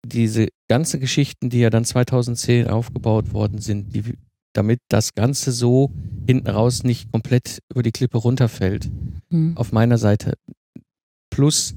diese 0.05 0.49
ganzen 0.69 1.01
Geschichten, 1.01 1.51
die 1.51 1.59
ja 1.59 1.71
dann 1.71 1.85
2010 1.85 2.69
aufgebaut 2.69 3.33
worden 3.33 3.59
sind, 3.59 3.95
die, 3.95 4.15
damit 4.55 4.81
das 4.89 5.15
Ganze 5.15 5.53
so 5.53 5.91
hinten 6.27 6.49
raus 6.49 6.83
nicht 6.83 7.13
komplett 7.13 7.61
über 7.71 7.83
die 7.83 7.93
Klippe 7.93 8.19
runterfällt, 8.19 8.91
Hm. 9.31 9.57
auf 9.57 9.73
meiner 9.73 9.99
Seite. 9.99 10.35
Plus 11.35 11.75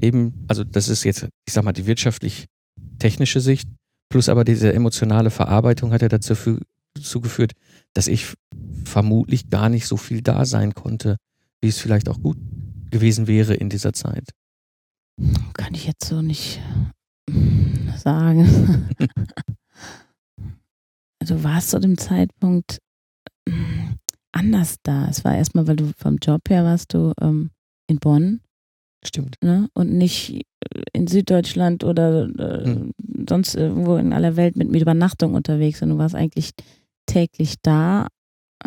eben, 0.00 0.44
also 0.46 0.62
das 0.62 0.88
ist 0.88 1.02
jetzt, 1.02 1.26
ich 1.44 1.52
sag 1.52 1.64
mal, 1.64 1.72
die 1.72 1.86
wirtschaftlich-technische 1.86 3.40
Sicht, 3.40 3.68
plus 4.08 4.28
aber 4.28 4.44
diese 4.44 4.72
emotionale 4.72 5.30
Verarbeitung 5.30 5.92
hat 5.92 6.02
ja 6.02 6.08
dazu, 6.08 6.34
fü- 6.34 6.62
dazu 6.94 7.20
geführt, 7.20 7.54
dass 7.92 8.06
ich 8.06 8.34
vermutlich 8.84 9.50
gar 9.50 9.68
nicht 9.68 9.88
so 9.88 9.96
viel 9.96 10.22
da 10.22 10.44
sein 10.44 10.74
konnte, 10.74 11.16
wie 11.60 11.66
es 11.66 11.80
vielleicht 11.80 12.08
auch 12.08 12.22
gut 12.22 12.38
gewesen 12.92 13.26
wäre 13.26 13.54
in 13.54 13.68
dieser 13.68 13.92
Zeit. 13.92 14.30
Kann 15.54 15.74
ich 15.74 15.88
jetzt 15.88 16.04
so 16.04 16.22
nicht 16.22 16.60
mm, 17.28 17.88
sagen. 17.96 18.88
du 21.18 21.42
warst 21.42 21.70
zu 21.70 21.80
dem 21.80 21.98
Zeitpunkt 21.98 22.78
mm, 23.48 23.94
anders 24.30 24.76
da. 24.84 25.08
Es 25.08 25.24
war 25.24 25.36
erstmal, 25.36 25.66
weil 25.66 25.76
du 25.76 25.90
vom 25.96 26.18
Job 26.18 26.42
her 26.48 26.62
warst 26.62 26.94
du 26.94 27.12
ähm, 27.20 27.50
in 27.88 27.98
Bonn 27.98 28.40
Stimmt. 29.04 29.36
ne? 29.42 29.68
und 29.74 29.92
nicht 29.92 30.42
in 30.92 31.06
Süddeutschland 31.06 31.84
oder 31.84 32.24
äh, 32.38 32.64
Hm. 32.66 32.92
sonst 33.28 33.54
irgendwo 33.54 33.96
in 33.96 34.12
aller 34.12 34.36
Welt 34.36 34.56
mit, 34.56 34.70
mit 34.70 34.82
Übernachtung 34.82 35.34
unterwegs. 35.34 35.80
Und 35.82 35.88
du 35.90 35.98
warst 35.98 36.14
eigentlich 36.14 36.50
täglich 37.06 37.56
da, 37.62 38.08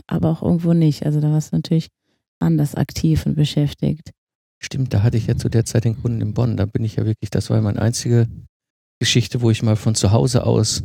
aber 0.07 0.29
auch 0.31 0.41
irgendwo 0.41 0.73
nicht. 0.73 1.05
Also 1.05 1.21
da 1.21 1.31
warst 1.31 1.51
du 1.51 1.57
natürlich 1.57 1.89
anders 2.39 2.73
aktiv 2.75 3.25
und 3.25 3.35
beschäftigt. 3.35 4.11
Stimmt, 4.59 4.93
da 4.93 5.03
hatte 5.03 5.17
ich 5.17 5.27
ja 5.27 5.37
zu 5.37 5.49
der 5.49 5.65
Zeit 5.65 5.85
den 5.85 6.01
Kunden 6.01 6.21
in 6.21 6.33
Bonn. 6.33 6.57
Da 6.57 6.65
bin 6.65 6.83
ich 6.83 6.95
ja 6.95 7.05
wirklich, 7.05 7.29
das 7.29 7.49
war 7.49 7.61
meine 7.61 7.81
einzige 7.81 8.27
Geschichte, 8.99 9.41
wo 9.41 9.51
ich 9.51 9.61
mal 9.61 9.75
von 9.75 9.93
zu 9.95 10.11
Hause 10.11 10.45
aus 10.45 10.83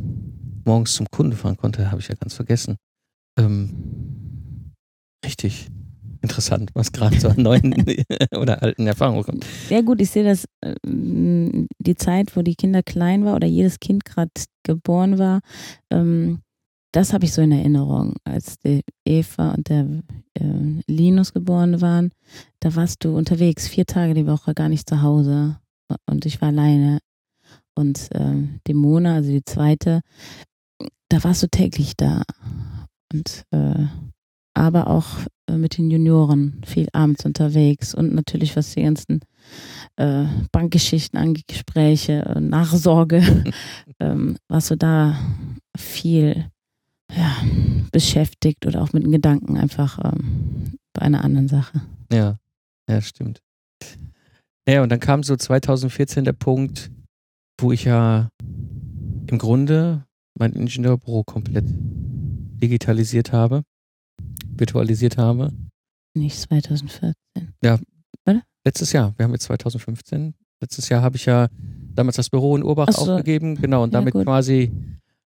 morgens 0.65 0.93
zum 0.93 1.07
Kunden 1.09 1.33
fahren 1.35 1.57
konnte, 1.57 1.89
habe 1.89 2.01
ich 2.01 2.07
ja 2.09 2.15
ganz 2.15 2.33
vergessen. 2.35 2.75
Ähm, 3.37 4.73
richtig 5.25 5.69
interessant, 6.21 6.71
was 6.73 6.91
gerade 6.91 7.17
an 7.29 7.35
neuen 7.41 7.73
oder 8.35 8.61
alten 8.61 8.87
Erfahrungen 8.87 9.23
kommt. 9.23 9.45
Ja 9.69 9.81
gut, 9.81 10.01
ich 10.01 10.09
sehe 10.09 10.23
das, 10.23 10.45
ähm, 10.63 11.67
die 11.79 11.95
Zeit, 11.95 12.35
wo 12.35 12.41
die 12.41 12.55
Kinder 12.55 12.83
klein 12.83 13.25
war 13.25 13.35
oder 13.35 13.47
jedes 13.47 13.79
Kind 13.79 14.05
gerade 14.05 14.31
geboren 14.63 15.17
war, 15.17 15.41
ähm, 15.91 16.39
das 16.91 17.13
habe 17.13 17.25
ich 17.25 17.33
so 17.33 17.41
in 17.41 17.51
Erinnerung, 17.51 18.15
als 18.23 18.57
die 18.59 18.81
Eva 19.05 19.51
und 19.51 19.69
der 19.69 19.85
äh, 20.33 20.81
Linus 20.87 21.33
geboren 21.33 21.81
waren. 21.81 22.11
Da 22.61 22.75
warst 22.75 23.03
du 23.03 23.15
unterwegs, 23.15 23.67
vier 23.67 23.85
Tage 23.85 24.15
die 24.15 24.25
Woche, 24.25 24.55
gar 24.55 24.69
nicht 24.69 24.89
zu 24.89 25.03
Hause 25.03 25.59
und 26.07 26.25
ich 26.25 26.41
war 26.41 26.49
alleine. 26.49 26.99
Und 27.75 28.09
ähm, 28.13 28.59
die 28.67 28.73
Mona, 28.73 29.15
also 29.15 29.31
die 29.31 29.45
zweite, 29.45 30.01
da 31.09 31.23
warst 31.23 31.43
du 31.43 31.47
täglich 31.47 31.95
da. 31.95 32.23
Und 33.13 33.43
äh, 33.51 33.85
aber 34.53 34.87
auch 34.87 35.07
mit 35.57 35.77
den 35.77 35.89
Junioren 35.89 36.61
viel 36.65 36.87
abends 36.93 37.25
unterwegs 37.25 37.93
und 37.93 38.13
natürlich 38.13 38.55
was 38.55 38.73
die 38.73 38.83
ganzen 38.83 39.21
äh, 39.95 40.25
Bankgeschichten 40.51 41.19
angeht, 41.19 41.47
Gespräche, 41.47 42.25
äh, 42.25 42.39
Nachsorge, 42.39 43.21
ähm, 43.99 44.37
warst 44.47 44.71
du 44.71 44.77
da 44.77 45.17
viel 45.77 46.49
ja, 47.15 47.35
beschäftigt 47.91 48.65
oder 48.65 48.81
auch 48.81 48.93
mit 48.93 49.03
den 49.03 49.11
Gedanken 49.11 49.57
einfach 49.57 49.99
ähm, 50.03 50.77
bei 50.93 51.01
einer 51.01 51.23
anderen 51.23 51.47
Sache. 51.47 51.81
Ja, 52.11 52.37
ja, 52.89 53.01
stimmt. 53.01 53.41
Ja, 54.67 54.83
und 54.83 54.89
dann 54.89 54.99
kam 54.99 55.23
so 55.23 55.35
2014 55.35 56.25
der 56.25 56.33
Punkt, 56.33 56.91
wo 57.59 57.71
ich 57.71 57.85
ja 57.85 58.29
im 59.27 59.37
Grunde 59.37 60.05
mein 60.37 60.53
Ingenieurbüro 60.53 61.23
komplett 61.23 61.65
digitalisiert 61.67 63.31
habe, 63.31 63.63
virtualisiert 64.59 65.17
habe. 65.17 65.51
Nicht 66.15 66.39
2014. 66.39 67.15
Letztes 68.65 68.91
Jahr, 68.91 69.13
wir 69.17 69.23
haben 69.23 69.31
jetzt 69.31 69.43
2015. 69.45 70.33
Letztes 70.61 70.89
Jahr 70.89 71.01
habe 71.01 71.15
ich 71.15 71.25
ja 71.25 71.47
damals 71.95 72.17
das 72.17 72.29
Büro 72.29 72.57
in 72.57 72.63
Urbach 72.63 72.87
Ach 72.89 72.93
so. 72.93 73.11
aufgegeben, 73.13 73.55
genau, 73.55 73.83
und 73.83 73.93
Ja, 73.93 73.99
damit 73.99 74.13
gut. 74.13 74.25
quasi 74.25 74.71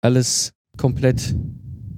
alles 0.01 0.51
komplett 0.77 1.33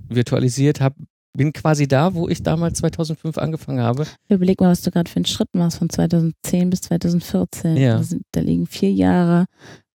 virtualisiert 0.07 0.81
habe. 0.81 0.95
Bin 1.35 1.51
quasi 1.51 1.87
da, 1.87 2.13
wo 2.13 2.29
ich 2.29 2.43
damals 2.43 2.77
2005 2.77 3.37
angefangen 3.39 3.79
habe. 3.81 4.05
Überleg 4.29 4.61
mal, 4.61 4.69
was 4.69 4.81
du 4.83 4.91
gerade 4.91 5.09
für 5.09 5.17
einen 5.17 5.25
Schritt 5.25 5.49
machst 5.53 5.79
von 5.79 5.89
2010 5.89 6.69
bis 6.69 6.81
2014. 6.81 7.75
Ja. 7.75 7.97
Da, 7.97 8.03
sind, 8.03 8.21
da 8.31 8.39
liegen 8.41 8.67
vier 8.67 8.91
Jahre, 8.93 9.45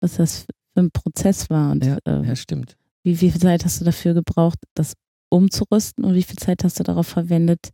was 0.00 0.16
das 0.16 0.47
für 0.73 0.80
ein 0.80 0.90
Prozess 0.90 1.49
war. 1.50 1.70
Und 1.73 1.85
Ja, 1.85 1.99
äh, 2.06 2.26
Ja, 2.26 2.35
stimmt. 2.35 2.76
wie, 3.04 3.20
wie 3.20 3.30
viel 3.30 3.40
Zeit 3.40 3.64
hast 3.64 3.80
du 3.80 3.85
dafür 3.85 4.14
gebraucht, 4.14 4.58
das 4.75 4.94
umzurüsten 5.30 6.04
und 6.04 6.14
wie 6.14 6.23
viel 6.23 6.37
Zeit 6.37 6.64
hast 6.64 6.78
du 6.78 6.85
darauf 6.85 7.06
verwendet, 7.06 7.70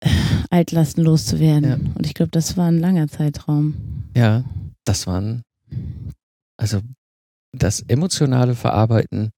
äh, 0.00 0.10
Altlasten 0.50 1.04
loszuwerden? 1.04 1.70
Ja. 1.70 1.76
Und 1.94 2.06
ich 2.06 2.14
glaube, 2.14 2.30
das 2.30 2.56
war 2.56 2.68
ein 2.68 2.78
langer 2.78 3.08
Zeitraum. 3.08 3.74
Ja, 4.16 4.44
das 4.84 5.06
waren, 5.06 5.42
also 6.56 6.80
das 7.52 7.80
emotionale 7.80 8.54
Verarbeiten 8.54 9.30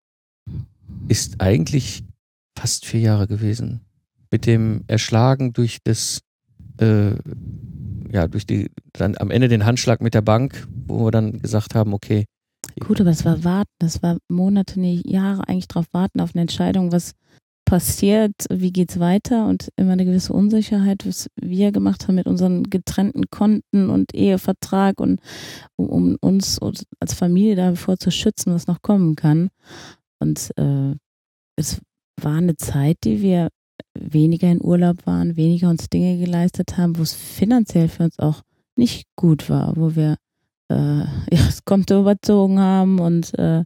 ist 1.09 1.41
eigentlich 1.41 2.05
fast 2.59 2.87
vier 2.87 3.01
Jahre 3.01 3.27
gewesen. 3.27 3.81
Mit 4.31 4.47
dem 4.47 4.85
Erschlagen 4.87 5.53
durch 5.53 5.79
das, 5.85 6.21
äh, 6.81 7.11
ja, 8.11 8.29
durch 8.29 8.47
die, 8.47 8.71
dann 8.93 9.17
am 9.19 9.31
Ende 9.31 9.49
den 9.49 9.65
Handschlag 9.65 10.01
mit 10.01 10.15
der 10.15 10.23
Bank, 10.23 10.67
wo 10.87 11.07
wir 11.07 11.11
dann 11.11 11.41
gesagt 11.41 11.75
haben, 11.75 11.93
okay, 11.93 12.25
Gut, 12.81 13.01
aber 13.01 13.11
das 13.11 13.25
war 13.25 13.45
warten, 13.45 13.73
das 13.79 14.03
war 14.03 14.19
Monate, 14.29 14.79
nee, 14.79 15.01
Jahre 15.05 15.49
eigentlich 15.49 15.69
drauf 15.69 15.87
warten 15.93 16.21
auf 16.21 16.35
eine 16.35 16.43
Entscheidung, 16.43 16.93
was 16.93 17.13
passiert, 17.67 18.33
wie 18.49 18.73
geht's 18.73 18.99
weiter 18.99 19.47
und 19.47 19.71
immer 19.77 19.93
eine 19.93 20.07
gewisse 20.07 20.33
Unsicherheit, 20.33 21.07
was 21.07 21.29
wir 21.37 21.73
gemacht 21.73 22.09
haben 22.09 22.15
mit 22.15 22.27
unseren 22.27 22.63
getrennten 22.63 23.29
Konten 23.29 23.91
und 23.91 24.15
Ehevertrag 24.15 25.01
und 25.01 25.21
um, 25.77 26.17
uns 26.21 26.59
als 26.61 27.13
Familie 27.13 27.57
davor 27.57 27.99
zu 27.99 28.11
schützen, 28.11 28.55
was 28.55 28.69
noch 28.69 28.81
kommen 28.81 29.17
kann. 29.17 29.51
Und 30.21 30.53
äh, 30.57 30.95
es 31.57 31.81
war 32.21 32.37
eine 32.37 32.57
Zeit, 32.57 32.99
die 33.05 33.21
wir 33.21 33.49
weniger 33.99 34.51
in 34.51 34.65
Urlaub 34.65 35.05
waren, 35.05 35.37
weniger 35.37 35.69
uns 35.69 35.91
Dinge 35.91 36.19
geleistet 36.19 36.79
haben, 36.79 36.97
wo 36.97 37.03
es 37.03 37.15
finanziell 37.15 37.89
für 37.89 38.05
uns 38.05 38.19
auch 38.19 38.43
nicht 38.77 39.07
gut 39.17 39.51
war, 39.51 39.77
wo 39.77 39.97
wir 39.97 40.17
äh, 40.71 40.75
ja, 41.35 41.45
das 41.47 41.65
Konto 41.65 42.01
überzogen 42.01 42.61
haben 42.61 43.01
und 43.01 43.37
äh, 43.39 43.65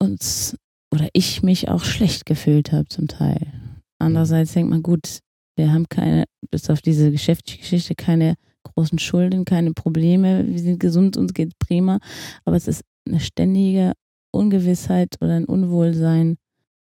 uns 0.00 0.56
oder 0.94 1.08
ich 1.12 1.42
mich 1.42 1.68
auch 1.68 1.84
schlecht 1.84 2.24
gefühlt 2.24 2.72
habe 2.72 2.88
zum 2.88 3.08
Teil. 3.08 3.52
Andererseits 3.98 4.52
denkt 4.52 4.70
man, 4.70 4.82
gut, 4.82 5.20
wir 5.56 5.72
haben 5.72 5.88
keine, 5.88 6.24
bis 6.50 6.70
auf 6.70 6.80
diese 6.80 7.10
Geschäftsgeschichte, 7.10 7.94
keine 7.94 8.34
großen 8.62 8.98
Schulden, 8.98 9.44
keine 9.44 9.72
Probleme, 9.72 10.46
wir 10.46 10.58
sind 10.58 10.80
gesund, 10.80 11.16
uns 11.16 11.34
geht 11.34 11.58
prima, 11.58 11.98
aber 12.44 12.56
es 12.56 12.68
ist 12.68 12.82
eine 13.06 13.20
ständige 13.20 13.92
Ungewissheit 14.32 15.16
oder 15.20 15.34
ein 15.34 15.44
Unwohlsein 15.44 16.36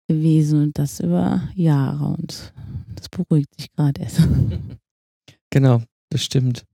gewesen 0.08 0.62
und 0.62 0.78
das 0.78 1.00
über 1.00 1.48
Jahre 1.54 2.16
und 2.16 2.52
das 2.94 3.08
beruhigt 3.08 3.48
sich 3.56 3.72
gerade 3.72 4.02
erst. 4.02 4.20
Genau, 5.52 5.82
das 6.10 6.22
stimmt. 6.22 6.64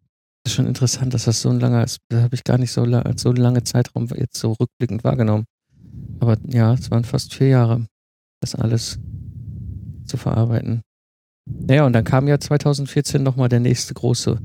Das 0.44 0.52
ist 0.52 0.56
schon 0.56 0.66
interessant, 0.66 1.14
dass 1.14 1.24
das 1.24 1.40
so 1.40 1.48
ein 1.48 1.60
langer. 1.60 1.80
Das 1.80 1.98
habe 2.12 2.34
ich 2.34 2.44
gar 2.44 2.58
nicht 2.58 2.72
so, 2.72 2.82
als 2.82 3.22
so 3.22 3.32
lange 3.32 3.64
Zeitraum 3.64 4.06
jetzt 4.14 4.38
so 4.38 4.52
rückblickend 4.52 5.02
wahrgenommen. 5.02 5.46
Aber 6.20 6.36
ja, 6.46 6.74
es 6.74 6.90
waren 6.90 7.04
fast 7.04 7.34
vier 7.34 7.48
Jahre, 7.48 7.86
das 8.40 8.54
alles 8.54 8.98
zu 10.04 10.16
verarbeiten. 10.16 10.82
Naja, 11.48 11.86
und 11.86 11.92
dann 11.92 12.04
kam 12.04 12.28
ja 12.28 12.38
2014 12.38 13.22
nochmal 13.22 13.48
der 13.48 13.60
nächste 13.60 13.94
große 13.94 14.40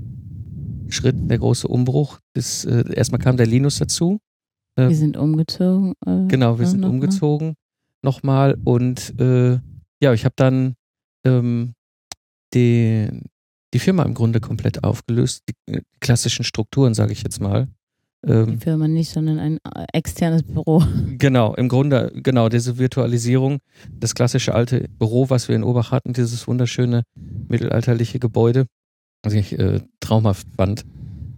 Schritt, 0.89 1.15
der 1.29 1.39
große 1.39 1.67
Umbruch. 1.67 2.19
Das, 2.33 2.65
äh, 2.65 2.93
erstmal 2.93 3.19
kam 3.19 3.37
der 3.37 3.47
Linus 3.47 3.77
dazu. 3.77 4.19
Äh, 4.75 4.89
wir 4.89 4.95
sind 4.95 5.17
umgezogen. 5.17 5.93
Äh, 6.05 6.27
genau, 6.27 6.59
wir 6.59 6.67
sind 6.67 6.81
noch 6.81 6.89
umgezogen 6.89 7.55
nochmal. 8.03 8.57
Und 8.63 9.19
äh, 9.19 9.59
ja, 10.01 10.13
ich 10.13 10.25
habe 10.25 10.35
dann 10.35 10.75
ähm, 11.25 11.73
die, 12.53 13.09
die 13.73 13.79
Firma 13.79 14.03
im 14.03 14.13
Grunde 14.13 14.39
komplett 14.39 14.83
aufgelöst. 14.83 15.43
Die, 15.49 15.53
die 15.69 15.81
klassischen 15.99 16.43
Strukturen, 16.43 16.93
sage 16.93 17.13
ich 17.13 17.23
jetzt 17.23 17.39
mal. 17.39 17.67
Ähm, 18.25 18.51
die 18.51 18.57
Firma 18.57 18.87
nicht, 18.87 19.09
sondern 19.09 19.39
ein 19.39 19.57
äh, 19.75 19.85
externes 19.93 20.43
Büro. 20.43 20.83
Genau, 21.17 21.53
im 21.53 21.69
Grunde, 21.69 22.11
genau, 22.15 22.49
diese 22.49 22.77
Virtualisierung, 22.77 23.59
das 23.91 24.15
klassische 24.15 24.55
alte 24.55 24.87
Büro, 24.97 25.29
was 25.29 25.47
wir 25.47 25.55
in 25.55 25.63
Obach 25.63 25.91
hatten, 25.91 26.13
dieses 26.13 26.47
wunderschöne 26.47 27.03
mittelalterliche 27.47 28.17
Gebäude, 28.19 28.65
was 29.23 29.33
ich 29.33 29.57
äh, 29.59 29.81
traumhaft 29.99 30.47
fand. 30.55 30.83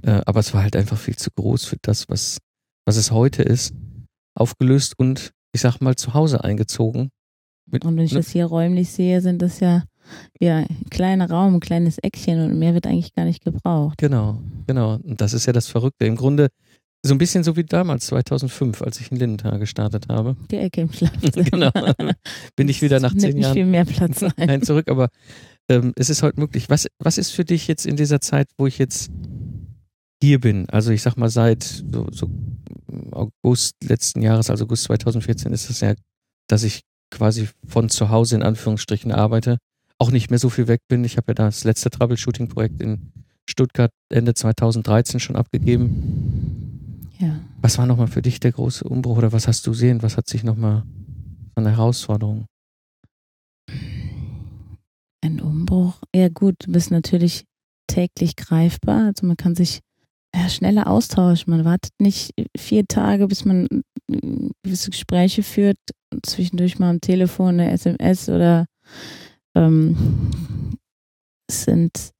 Äh, 0.03 0.21
aber 0.25 0.39
es 0.39 0.53
war 0.53 0.63
halt 0.63 0.75
einfach 0.75 0.97
viel 0.97 1.15
zu 1.15 1.31
groß 1.31 1.65
für 1.65 1.77
das, 1.81 2.07
was, 2.07 2.37
was 2.85 2.97
es 2.97 3.11
heute 3.11 3.43
ist. 3.43 3.73
Aufgelöst 4.35 4.97
und, 4.97 5.31
ich 5.53 5.61
sag 5.61 5.81
mal, 5.81 5.95
zu 5.95 6.13
Hause 6.13 6.43
eingezogen. 6.43 7.09
Mit, 7.65 7.85
und 7.85 7.97
wenn 7.97 8.05
ich 8.05 8.13
ne? 8.13 8.19
das 8.19 8.29
hier 8.29 8.45
räumlich 8.45 8.89
sehe, 8.91 9.21
sind 9.21 9.41
das 9.41 9.59
ja 9.59 9.83
ja, 10.39 10.57
ein 10.57 10.89
kleiner 10.89 11.29
Raum, 11.29 11.55
ein 11.55 11.59
kleines 11.59 11.97
Eckchen 11.97 12.43
und 12.43 12.59
mehr 12.59 12.73
wird 12.73 12.87
eigentlich 12.87 13.13
gar 13.13 13.25
nicht 13.25 13.43
gebraucht. 13.43 13.97
Genau, 13.97 14.39
genau. 14.67 14.95
Und 14.95 15.21
das 15.21 15.33
ist 15.33 15.45
ja 15.45 15.53
das 15.53 15.67
Verrückte. 15.67 16.05
Im 16.05 16.15
Grunde 16.15 16.49
so 17.05 17.13
ein 17.13 17.17
bisschen 17.17 17.43
so 17.43 17.57
wie 17.57 17.65
damals, 17.65 18.07
2005, 18.07 18.81
als 18.81 18.99
ich 19.01 19.11
in 19.11 19.17
Lindenthal 19.17 19.59
gestartet 19.59 20.07
habe. 20.07 20.37
Die 20.49 20.55
Ecke 20.55 20.81
im 20.81 20.93
Schlafzimmer. 20.93 21.71
genau. 21.73 22.13
Bin 22.55 22.69
ich 22.69 22.81
wieder 22.81 23.01
nach 23.01 23.15
zehn 23.15 23.37
Jahren. 23.37 23.53
viel 23.53 23.65
mehr 23.65 23.83
Platz 23.83 24.23
ein. 24.23 24.31
Nein, 24.37 24.61
zurück, 24.61 24.89
aber 24.89 25.09
ähm, 25.67 25.91
es 25.97 26.09
ist 26.09 26.23
heute 26.23 26.39
möglich. 26.39 26.69
Was, 26.69 26.87
was 26.99 27.17
ist 27.17 27.31
für 27.31 27.43
dich 27.43 27.67
jetzt 27.67 27.85
in 27.85 27.97
dieser 27.97 28.21
Zeit, 28.21 28.47
wo 28.57 28.67
ich 28.67 28.77
jetzt 28.77 29.11
hier 30.21 30.39
bin? 30.39 30.69
Also 30.69 30.91
ich 30.91 31.01
sag 31.01 31.17
mal 31.17 31.29
seit 31.29 31.63
so, 31.63 32.07
so 32.09 32.29
August 33.11 33.75
letzten 33.83 34.21
Jahres, 34.21 34.49
also 34.49 34.63
August 34.63 34.85
2014, 34.85 35.51
ist 35.51 35.69
es 35.69 35.81
ja, 35.81 35.95
dass 36.47 36.63
ich 36.63 36.83
quasi 37.11 37.49
von 37.67 37.89
zu 37.89 38.09
Hause 38.09 38.35
in 38.35 38.43
Anführungsstrichen 38.43 39.11
arbeite. 39.11 39.57
Auch 39.99 40.09
nicht 40.09 40.29
mehr 40.29 40.39
so 40.39 40.49
viel 40.49 40.69
weg 40.69 40.81
bin. 40.87 41.03
Ich 41.03 41.17
habe 41.17 41.31
ja 41.31 41.33
das 41.33 41.65
letzte 41.65 41.89
Troubleshooting-Projekt 41.89 42.81
in 42.81 43.11
Stuttgart 43.45 43.91
Ende 44.09 44.33
2013 44.33 45.19
schon 45.19 45.35
abgegeben 45.35 46.52
ja. 47.23 47.39
Was 47.61 47.77
war 47.77 47.85
nochmal 47.85 48.07
für 48.07 48.21
dich 48.21 48.39
der 48.39 48.51
große 48.51 48.83
Umbruch 48.83 49.17
oder 49.17 49.31
was 49.31 49.47
hast 49.47 49.65
du 49.65 49.71
gesehen? 49.71 50.01
Was 50.01 50.17
hat 50.17 50.27
sich 50.27 50.43
nochmal 50.43 50.83
von 51.53 51.63
der 51.63 51.73
Herausforderung? 51.73 52.45
Ein 55.23 55.39
Umbruch. 55.39 56.01
Ja, 56.13 56.29
gut, 56.29 56.55
du 56.65 56.71
bist 56.71 56.91
natürlich 56.91 57.45
täglich 57.87 58.35
greifbar. 58.35 59.07
Also 59.07 59.25
man 59.25 59.37
kann 59.37 59.55
sich 59.55 59.79
ja, 60.35 60.49
schneller 60.49 60.87
austauschen. 60.87 61.51
Man 61.51 61.65
wartet 61.65 61.93
nicht 61.99 62.31
vier 62.57 62.85
Tage, 62.87 63.27
bis 63.27 63.45
man 63.45 63.67
äh, 64.11 64.49
gewisse 64.63 64.91
Gespräche 64.91 65.43
führt, 65.43 65.77
zwischendurch 66.23 66.79
mal 66.79 66.89
am 66.89 67.01
Telefon 67.01 67.59
eine 67.59 67.71
SMS 67.71 68.29
oder 68.29 68.65
ähm, 69.55 70.31
sind 71.49 72.11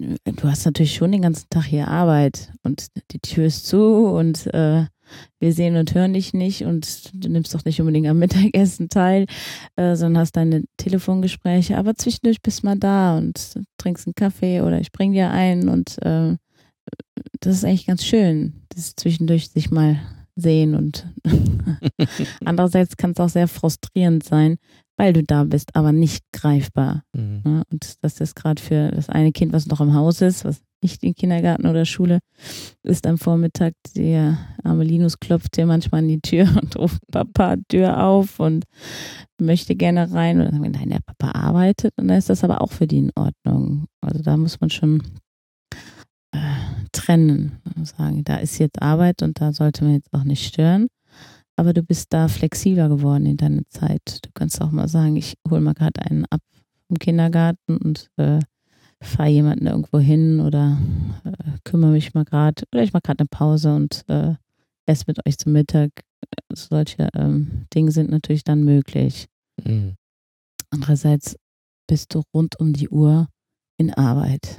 du 0.00 0.48
hast 0.48 0.64
natürlich 0.64 0.94
schon 0.94 1.12
den 1.12 1.22
ganzen 1.22 1.48
Tag 1.50 1.64
hier 1.64 1.88
Arbeit 1.88 2.50
und 2.62 2.86
die 3.10 3.18
Tür 3.18 3.46
ist 3.46 3.66
zu 3.66 4.06
und 4.06 4.46
äh, 4.54 4.86
wir 5.40 5.52
sehen 5.52 5.76
und 5.76 5.94
hören 5.94 6.14
dich 6.14 6.32
nicht 6.32 6.64
und 6.64 7.10
du 7.12 7.28
nimmst 7.28 7.54
doch 7.54 7.64
nicht 7.64 7.80
unbedingt 7.80 8.06
am 8.06 8.18
Mittagessen 8.18 8.88
teil, 8.88 9.26
äh, 9.76 9.96
sondern 9.96 10.22
hast 10.22 10.36
deine 10.36 10.64
Telefongespräche, 10.76 11.76
aber 11.76 11.94
zwischendurch 11.96 12.40
bist 12.40 12.62
du 12.62 12.66
mal 12.66 12.78
da 12.78 13.18
und 13.18 13.54
trinkst 13.76 14.06
einen 14.06 14.14
Kaffee 14.14 14.62
oder 14.62 14.80
ich 14.80 14.92
bring 14.92 15.12
dir 15.12 15.30
einen 15.30 15.68
und 15.68 16.00
äh, 16.02 16.36
das 17.40 17.56
ist 17.56 17.64
eigentlich 17.64 17.86
ganz 17.86 18.04
schön, 18.04 18.62
das 18.70 18.94
zwischendurch 18.96 19.50
sich 19.50 19.70
mal 19.70 20.00
sehen 20.36 20.74
und 20.74 21.06
andererseits 22.44 22.96
kann 22.96 23.10
es 23.10 23.20
auch 23.20 23.28
sehr 23.28 23.48
frustrierend 23.48 24.24
sein, 24.24 24.56
weil 25.00 25.14
du 25.14 25.22
da 25.22 25.44
bist, 25.44 25.74
aber 25.76 25.92
nicht 25.92 26.26
greifbar. 26.30 27.04
Mhm. 27.14 27.40
Ja, 27.46 27.62
und 27.72 27.94
das 28.02 28.20
ist 28.20 28.36
gerade 28.36 28.60
für 28.60 28.90
das 28.90 29.08
eine 29.08 29.32
Kind, 29.32 29.54
was 29.54 29.66
noch 29.66 29.80
im 29.80 29.94
Haus 29.94 30.20
ist, 30.20 30.44
was 30.44 30.60
nicht 30.82 31.02
in 31.02 31.14
Kindergarten 31.14 31.66
oder 31.66 31.86
Schule 31.86 32.18
ist 32.82 33.06
am 33.06 33.16
Vormittag, 33.16 33.72
der 33.96 34.36
arme 34.62 34.84
Linus 34.84 35.18
klopft 35.18 35.56
dir 35.56 35.64
manchmal 35.64 36.00
an 36.02 36.08
die 36.08 36.20
Tür 36.20 36.46
und 36.62 36.76
ruft 36.76 37.00
Papa 37.10 37.56
Tür 37.68 38.04
auf 38.04 38.40
und 38.40 38.66
möchte 39.40 39.74
gerne 39.74 40.12
rein. 40.12 40.38
Und 40.38 40.44
dann 40.44 40.52
sagen 40.52 40.64
wir, 40.64 40.78
nein, 40.78 40.90
der 40.90 41.00
Papa 41.00 41.30
arbeitet 41.30 41.94
und 41.96 42.08
dann 42.08 42.18
ist 42.18 42.28
das 42.28 42.44
aber 42.44 42.60
auch 42.60 42.72
für 42.72 42.86
die 42.86 42.98
in 42.98 43.12
Ordnung. 43.14 43.86
Also 44.02 44.22
da 44.22 44.36
muss 44.36 44.60
man 44.60 44.68
schon 44.68 45.02
äh, 46.32 46.38
trennen 46.92 47.62
und 47.74 47.86
sagen, 47.86 48.22
da 48.24 48.36
ist 48.36 48.58
jetzt 48.58 48.82
Arbeit 48.82 49.22
und 49.22 49.40
da 49.40 49.54
sollte 49.54 49.82
man 49.82 49.94
jetzt 49.94 50.12
auch 50.12 50.24
nicht 50.24 50.46
stören 50.46 50.88
aber 51.60 51.74
du 51.74 51.82
bist 51.82 52.14
da 52.14 52.28
flexibler 52.28 52.88
geworden 52.88 53.26
in 53.26 53.36
deiner 53.36 53.68
Zeit. 53.68 54.20
Du 54.22 54.30
kannst 54.32 54.62
auch 54.62 54.70
mal 54.70 54.88
sagen, 54.88 55.16
ich 55.16 55.34
hole 55.50 55.60
mal 55.60 55.74
gerade 55.74 56.00
einen 56.00 56.24
ab 56.30 56.40
vom 56.88 56.98
Kindergarten 56.98 57.76
und 57.76 58.08
äh, 58.16 58.38
fahre 59.02 59.28
jemanden 59.28 59.66
irgendwo 59.66 59.98
hin 59.98 60.40
oder 60.40 60.78
äh, 61.22 61.58
kümmere 61.64 61.90
mich 61.90 62.14
mal 62.14 62.24
gerade 62.24 62.64
oder 62.72 62.82
ich 62.82 62.94
mache 62.94 63.02
gerade 63.02 63.20
eine 63.20 63.28
Pause 63.28 63.74
und 63.74 64.04
äh, 64.08 64.36
esse 64.86 65.04
mit 65.06 65.18
euch 65.26 65.36
zum 65.36 65.52
Mittag. 65.52 65.90
Solche 66.50 67.10
ähm, 67.12 67.66
Dinge 67.74 67.92
sind 67.92 68.08
natürlich 68.08 68.42
dann 68.42 68.64
möglich. 68.64 69.26
Mhm. 69.62 69.96
Andererseits 70.70 71.36
bist 71.86 72.14
du 72.14 72.22
rund 72.32 72.58
um 72.58 72.72
die 72.72 72.88
Uhr 72.88 73.28
in 73.76 73.92
Arbeit. 73.92 74.58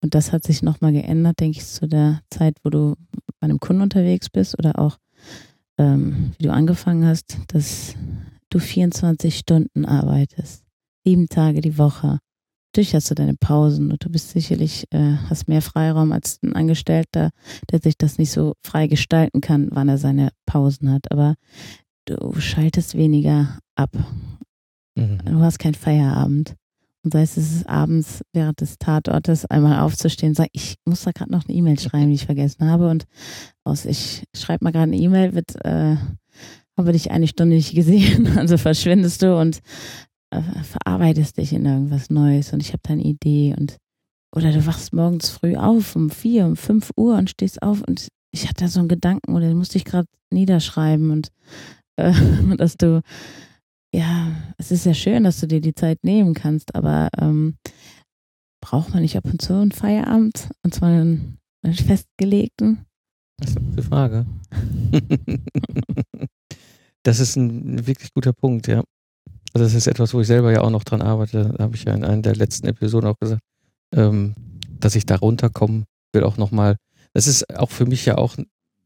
Und 0.00 0.14
das 0.14 0.30
hat 0.30 0.44
sich 0.44 0.62
nochmal 0.62 0.92
geändert, 0.92 1.40
denke 1.40 1.58
ich, 1.58 1.66
zu 1.66 1.88
der 1.88 2.20
Zeit, 2.30 2.58
wo 2.62 2.70
du 2.70 2.94
bei 3.40 3.46
einem 3.46 3.58
Kunden 3.58 3.82
unterwegs 3.82 4.30
bist 4.30 4.56
oder 4.56 4.78
auch 4.78 4.98
ähm, 5.82 6.32
wie 6.38 6.44
du 6.44 6.52
angefangen 6.52 7.06
hast, 7.06 7.38
dass 7.48 7.94
du 8.50 8.58
24 8.58 9.36
Stunden 9.36 9.84
arbeitest, 9.84 10.64
sieben 11.04 11.28
Tage 11.28 11.60
die 11.60 11.78
Woche. 11.78 12.18
Natürlich 12.72 12.94
hast 12.94 13.10
du 13.10 13.14
deine 13.14 13.34
Pausen 13.34 13.90
und 13.90 14.04
du 14.04 14.08
bist 14.08 14.30
sicherlich, 14.30 14.86
äh, 14.90 15.16
hast 15.28 15.48
mehr 15.48 15.60
Freiraum 15.60 16.12
als 16.12 16.38
ein 16.42 16.54
Angestellter, 16.54 17.30
der 17.70 17.80
sich 17.80 17.98
das 17.98 18.18
nicht 18.18 18.30
so 18.30 18.54
frei 18.64 18.86
gestalten 18.86 19.40
kann, 19.40 19.68
wann 19.72 19.88
er 19.88 19.98
seine 19.98 20.30
Pausen 20.46 20.90
hat. 20.90 21.10
Aber 21.10 21.34
du 22.06 22.40
schaltest 22.40 22.96
weniger 22.96 23.58
ab. 23.74 23.90
Mhm. 24.94 25.18
Du 25.24 25.40
hast 25.40 25.58
keinen 25.58 25.74
Feierabend. 25.74 26.54
Und 27.04 27.12
sei 27.12 27.22
es, 27.22 27.36
es 27.36 27.52
ist 27.52 27.68
abends 27.68 28.22
während 28.32 28.60
des 28.60 28.78
Tatortes 28.78 29.44
einmal 29.46 29.80
aufzustehen 29.80 30.30
und 30.30 30.36
sagen, 30.36 30.50
ich 30.52 30.76
muss 30.84 31.02
da 31.02 31.10
gerade 31.10 31.32
noch 31.32 31.44
eine 31.48 31.56
E-Mail 31.56 31.78
schreiben, 31.78 32.08
die 32.08 32.14
ich 32.14 32.26
vergessen 32.26 32.70
habe. 32.70 32.88
Und 32.88 33.06
aus, 33.64 33.84
ich 33.86 34.24
schreibe 34.36 34.64
mal 34.64 34.70
gerade 34.70 34.92
eine 34.92 34.96
E-Mail, 34.96 35.34
wird, 35.34 35.56
äh, 35.64 35.96
habe 36.76 36.92
dich 36.92 37.10
eine 37.10 37.26
Stunde 37.26 37.56
nicht 37.56 37.74
gesehen. 37.74 38.28
Also 38.38 38.56
verschwindest 38.56 39.22
du 39.22 39.36
und 39.38 39.60
äh, 40.30 40.42
verarbeitest 40.62 41.36
dich 41.36 41.52
in 41.52 41.66
irgendwas 41.66 42.10
Neues 42.10 42.52
und 42.52 42.60
ich 42.60 42.68
habe 42.68 42.80
da 42.82 42.94
eine 42.94 43.02
Idee 43.02 43.54
und 43.58 43.76
oder 44.34 44.50
du 44.50 44.64
wachst 44.64 44.94
morgens 44.94 45.28
früh 45.28 45.56
auf 45.56 45.94
um 45.94 46.08
vier, 46.08 46.46
um 46.46 46.56
fünf 46.56 46.90
Uhr 46.96 47.16
und 47.16 47.28
stehst 47.28 47.62
auf 47.62 47.82
und 47.86 48.08
ich 48.32 48.48
hatte 48.48 48.64
da 48.64 48.68
so 48.68 48.80
einen 48.80 48.88
Gedanken 48.88 49.34
oder 49.34 49.48
den 49.48 49.58
musste 49.58 49.76
ich 49.76 49.84
gerade 49.84 50.08
niederschreiben 50.32 51.10
und 51.10 51.28
äh, 51.96 52.14
dass 52.56 52.76
du 52.76 53.02
ja, 53.94 54.32
es 54.58 54.70
ist 54.70 54.86
ja 54.86 54.94
schön, 54.94 55.24
dass 55.24 55.40
du 55.40 55.46
dir 55.46 55.60
die 55.60 55.74
Zeit 55.74 56.02
nehmen 56.02 56.34
kannst, 56.34 56.74
aber 56.74 57.10
ähm, 57.18 57.56
braucht 58.60 58.90
man 58.90 59.02
nicht 59.02 59.16
ab 59.16 59.24
und 59.26 59.42
zu 59.42 59.54
einen 59.54 59.72
Feierabend? 59.72 60.48
Und 60.62 60.74
zwar 60.74 60.88
einen, 60.88 61.38
einen 61.62 61.74
festgelegten? 61.74 62.86
Das 63.38 63.50
ist 63.50 63.56
eine 63.58 63.66
gute 63.66 63.82
Frage. 63.82 64.26
das 67.02 67.20
ist 67.20 67.36
ein 67.36 67.86
wirklich 67.86 68.14
guter 68.14 68.32
Punkt, 68.32 68.66
ja. 68.68 68.82
Also 69.52 69.66
das 69.66 69.74
ist 69.74 69.86
etwas, 69.86 70.14
wo 70.14 70.20
ich 70.20 70.26
selber 70.26 70.52
ja 70.52 70.62
auch 70.62 70.70
noch 70.70 70.84
dran 70.84 71.02
arbeite. 71.02 71.52
Da 71.56 71.64
habe 71.64 71.76
ich 71.76 71.84
ja 71.84 71.92
in 71.92 72.04
einer 72.04 72.22
der 72.22 72.36
letzten 72.36 72.66
Episoden 72.68 73.08
auch 73.10 73.18
gesagt, 73.18 73.42
ähm, 73.94 74.34
dass 74.80 74.94
ich 74.94 75.04
da 75.04 75.16
runterkommen 75.16 75.84
will 76.14 76.24
auch 76.24 76.38
nochmal. 76.38 76.76
Das 77.12 77.26
ist 77.26 77.54
auch 77.58 77.70
für 77.70 77.84
mich 77.84 78.06
ja 78.06 78.16
auch 78.16 78.36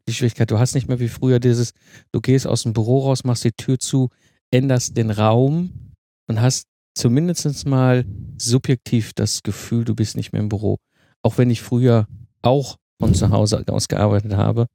die 0.08 0.14
Schwierigkeit. 0.14 0.50
Du 0.50 0.58
hast 0.58 0.74
nicht 0.74 0.88
mehr 0.88 0.98
wie 0.98 1.08
früher 1.08 1.38
dieses, 1.38 1.72
du 2.12 2.20
gehst 2.20 2.46
aus 2.46 2.62
dem 2.62 2.72
Büro 2.72 3.00
raus, 3.00 3.24
machst 3.24 3.44
die 3.44 3.52
Tür 3.52 3.78
zu, 3.78 4.08
änderst 4.56 4.96
den 4.96 5.10
Raum 5.10 5.92
und 6.28 6.40
hast 6.40 6.66
zumindest 6.94 7.66
mal 7.66 8.04
subjektiv 8.38 9.12
das 9.14 9.42
Gefühl, 9.42 9.84
du 9.84 9.94
bist 9.94 10.16
nicht 10.16 10.32
mehr 10.32 10.40
im 10.40 10.48
Büro. 10.48 10.78
Auch 11.22 11.38
wenn 11.38 11.50
ich 11.50 11.60
früher 11.60 12.06
auch 12.42 12.76
von 12.98 13.14
zu 13.14 13.30
Hause 13.30 13.62
aus 13.68 13.88
gearbeitet 13.88 14.34
habe. 14.34 14.66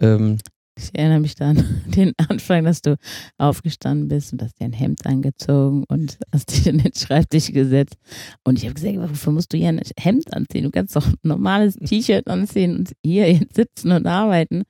Ähm, 0.00 0.38
ich 0.78 0.90
erinnere 0.94 1.20
mich 1.20 1.34
dann 1.34 1.82
den 1.86 2.12
Anfang, 2.16 2.64
dass 2.64 2.80
du 2.80 2.96
aufgestanden 3.38 4.08
bist 4.08 4.32
und 4.32 4.42
hast 4.42 4.58
dir 4.60 4.64
ein 4.64 4.72
Hemd 4.72 5.06
angezogen 5.06 5.84
und 5.88 6.18
hast 6.32 6.52
dich 6.52 6.66
in 6.66 6.78
den 6.78 6.94
Schreibtisch 6.94 7.52
gesetzt. 7.52 7.96
Und 8.44 8.58
ich 8.58 8.64
habe 8.64 8.74
gesagt, 8.74 8.96
wofür 8.96 9.32
musst 9.32 9.52
du 9.52 9.58
hier 9.58 9.68
ein 9.68 9.80
Hemd 9.98 10.32
anziehen? 10.32 10.64
Du 10.64 10.70
kannst 10.70 10.96
doch 10.96 11.06
ein 11.06 11.14
normales 11.22 11.76
T-Shirt 11.76 12.26
anziehen 12.28 12.76
und 12.76 12.92
hier 13.04 13.40
sitzen 13.52 13.92
und 13.92 14.06
arbeiten. 14.06 14.64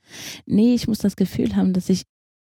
Nee, 0.47 0.75
ich 0.75 0.89
muss 0.89 0.99
das 0.99 1.17
Gefühl 1.17 1.55
haben, 1.55 1.73
dass 1.73 1.89
ich 1.89 2.03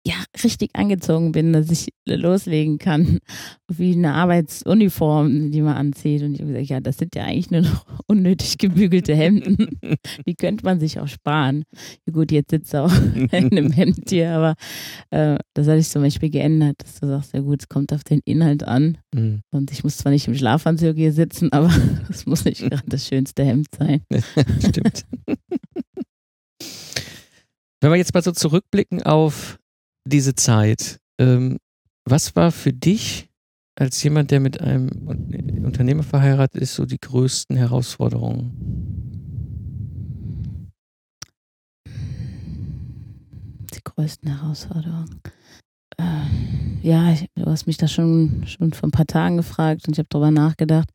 ja, 0.06 0.16
richtig 0.42 0.70
angezogen 0.74 1.32
bin, 1.32 1.54
dass 1.54 1.70
ich 1.70 1.88
loslegen 2.06 2.76
kann, 2.76 3.20
wie 3.68 3.92
eine 3.92 4.12
Arbeitsuniform, 4.12 5.50
die 5.50 5.62
man 5.62 5.76
anzieht. 5.76 6.22
Und 6.22 6.34
ich 6.34 6.40
habe 6.40 6.52
gesagt, 6.52 6.68
ja, 6.68 6.80
das 6.80 6.98
sind 6.98 7.14
ja 7.14 7.24
eigentlich 7.24 7.50
nur 7.50 7.62
noch 7.62 7.86
unnötig 8.06 8.58
gebügelte 8.58 9.14
Hemden. 9.14 9.78
Die 10.26 10.34
könnte 10.34 10.64
man 10.64 10.78
sich 10.78 11.00
auch 11.00 11.08
sparen. 11.08 11.64
Gut, 12.12 12.32
jetzt 12.32 12.50
sitzt 12.50 12.74
er 12.74 12.84
auch 12.84 12.92
in 13.14 13.30
einem 13.32 13.72
Hemd 13.72 14.10
hier, 14.10 14.32
aber 14.32 14.54
äh, 15.10 15.38
das 15.54 15.66
hatte 15.66 15.78
ich 15.78 15.88
zum 15.88 16.02
Beispiel 16.02 16.28
geändert, 16.28 16.76
dass 16.82 17.00
du 17.00 17.06
sagst, 17.06 17.32
ja 17.32 17.40
gut, 17.40 17.62
es 17.62 17.68
kommt 17.68 17.92
auf 17.94 18.04
den 18.04 18.20
Inhalt 18.26 18.62
an. 18.62 18.98
Mhm. 19.14 19.40
Und 19.50 19.72
ich 19.72 19.84
muss 19.84 19.96
zwar 19.96 20.12
nicht 20.12 20.28
im 20.28 20.34
Schlafanzug 20.34 20.96
hier 20.96 21.12
sitzen, 21.12 21.50
aber 21.52 21.70
es 22.10 22.26
muss 22.26 22.44
nicht 22.44 22.60
gerade 22.60 22.84
das 22.86 23.08
schönste 23.08 23.44
Hemd 23.44 23.68
sein. 23.78 24.02
Stimmt. 24.58 25.06
Wenn 27.80 27.90
wir 27.90 27.96
jetzt 27.96 28.14
mal 28.14 28.22
so 28.22 28.32
zurückblicken 28.32 29.02
auf 29.02 29.58
diese 30.04 30.34
Zeit. 30.34 31.00
Ähm, 31.18 31.58
was 32.04 32.36
war 32.36 32.52
für 32.52 32.72
dich 32.72 33.28
als 33.76 34.02
jemand, 34.02 34.30
der 34.30 34.40
mit 34.40 34.60
einem 34.60 34.90
Unternehmer 35.64 36.02
verheiratet 36.02 36.60
ist, 36.60 36.74
so 36.74 36.84
die 36.86 37.00
größten 37.00 37.56
Herausforderungen? 37.56 38.52
Die 41.86 43.82
größten 43.82 44.38
Herausforderungen. 44.38 45.20
Äh, 45.96 46.86
ja, 46.86 47.12
ich, 47.12 47.26
du 47.34 47.46
hast 47.46 47.66
mich 47.66 47.78
da 47.78 47.88
schon, 47.88 48.44
schon 48.46 48.72
vor 48.72 48.88
ein 48.88 48.92
paar 48.92 49.06
Tagen 49.06 49.38
gefragt 49.38 49.88
und 49.88 49.94
ich 49.94 49.98
habe 49.98 50.08
darüber 50.10 50.30
nachgedacht. 50.30 50.90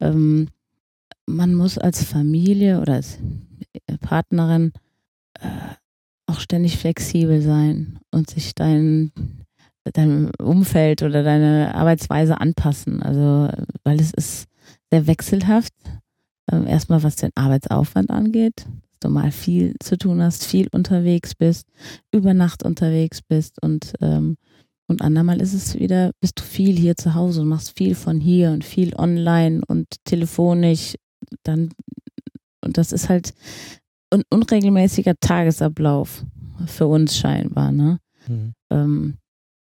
Ähm, 0.00 0.48
man 1.26 1.54
muss 1.54 1.78
als 1.78 2.04
Familie 2.04 2.80
oder 2.80 2.94
als 2.94 3.18
Partnerin 4.00 4.72
äh, 5.40 5.74
auch 6.26 6.40
ständig 6.40 6.78
flexibel 6.78 7.42
sein 7.42 7.98
und 8.10 8.30
sich 8.30 8.54
dein, 8.54 9.12
deinem 9.84 10.30
Umfeld 10.38 11.02
oder 11.02 11.22
deine 11.22 11.74
Arbeitsweise 11.74 12.40
anpassen. 12.40 13.02
Also, 13.02 13.50
weil 13.82 14.00
es 14.00 14.12
ist 14.12 14.46
sehr 14.90 15.06
wechselhaft. 15.06 15.72
Ähm, 16.50 16.66
erstmal, 16.66 17.02
was 17.02 17.16
den 17.16 17.30
Arbeitsaufwand 17.34 18.10
angeht, 18.10 18.66
dass 18.66 19.00
du 19.00 19.08
mal 19.10 19.32
viel 19.32 19.74
zu 19.80 19.96
tun 19.96 20.22
hast, 20.22 20.44
viel 20.44 20.68
unterwegs 20.72 21.34
bist, 21.34 21.66
über 22.12 22.34
Nacht 22.34 22.62
unterwegs 22.64 23.22
bist 23.22 23.62
und 23.62 23.94
ähm, 24.00 24.36
und 24.86 25.00
andermal 25.00 25.40
ist 25.40 25.54
es 25.54 25.78
wieder, 25.78 26.12
bist 26.20 26.40
du 26.40 26.42
viel 26.42 26.76
hier 26.76 26.96
zu 26.96 27.14
Hause 27.14 27.40
und 27.40 27.48
machst 27.48 27.76
viel 27.76 27.94
von 27.94 28.20
hier 28.20 28.50
und 28.50 28.64
viel 28.64 28.94
online 28.96 29.62
und 29.66 29.86
telefonisch. 30.04 30.96
Dann, 31.42 31.70
und 32.62 32.76
das 32.76 32.92
ist 32.92 33.08
halt 33.08 33.34
ein 34.14 34.22
unregelmäßiger 34.30 35.14
Tagesablauf 35.20 36.24
für 36.66 36.86
uns 36.86 37.16
scheinbar. 37.16 37.72
Ne? 37.72 37.98
Mhm. 38.28 38.54
Ähm, 38.70 39.14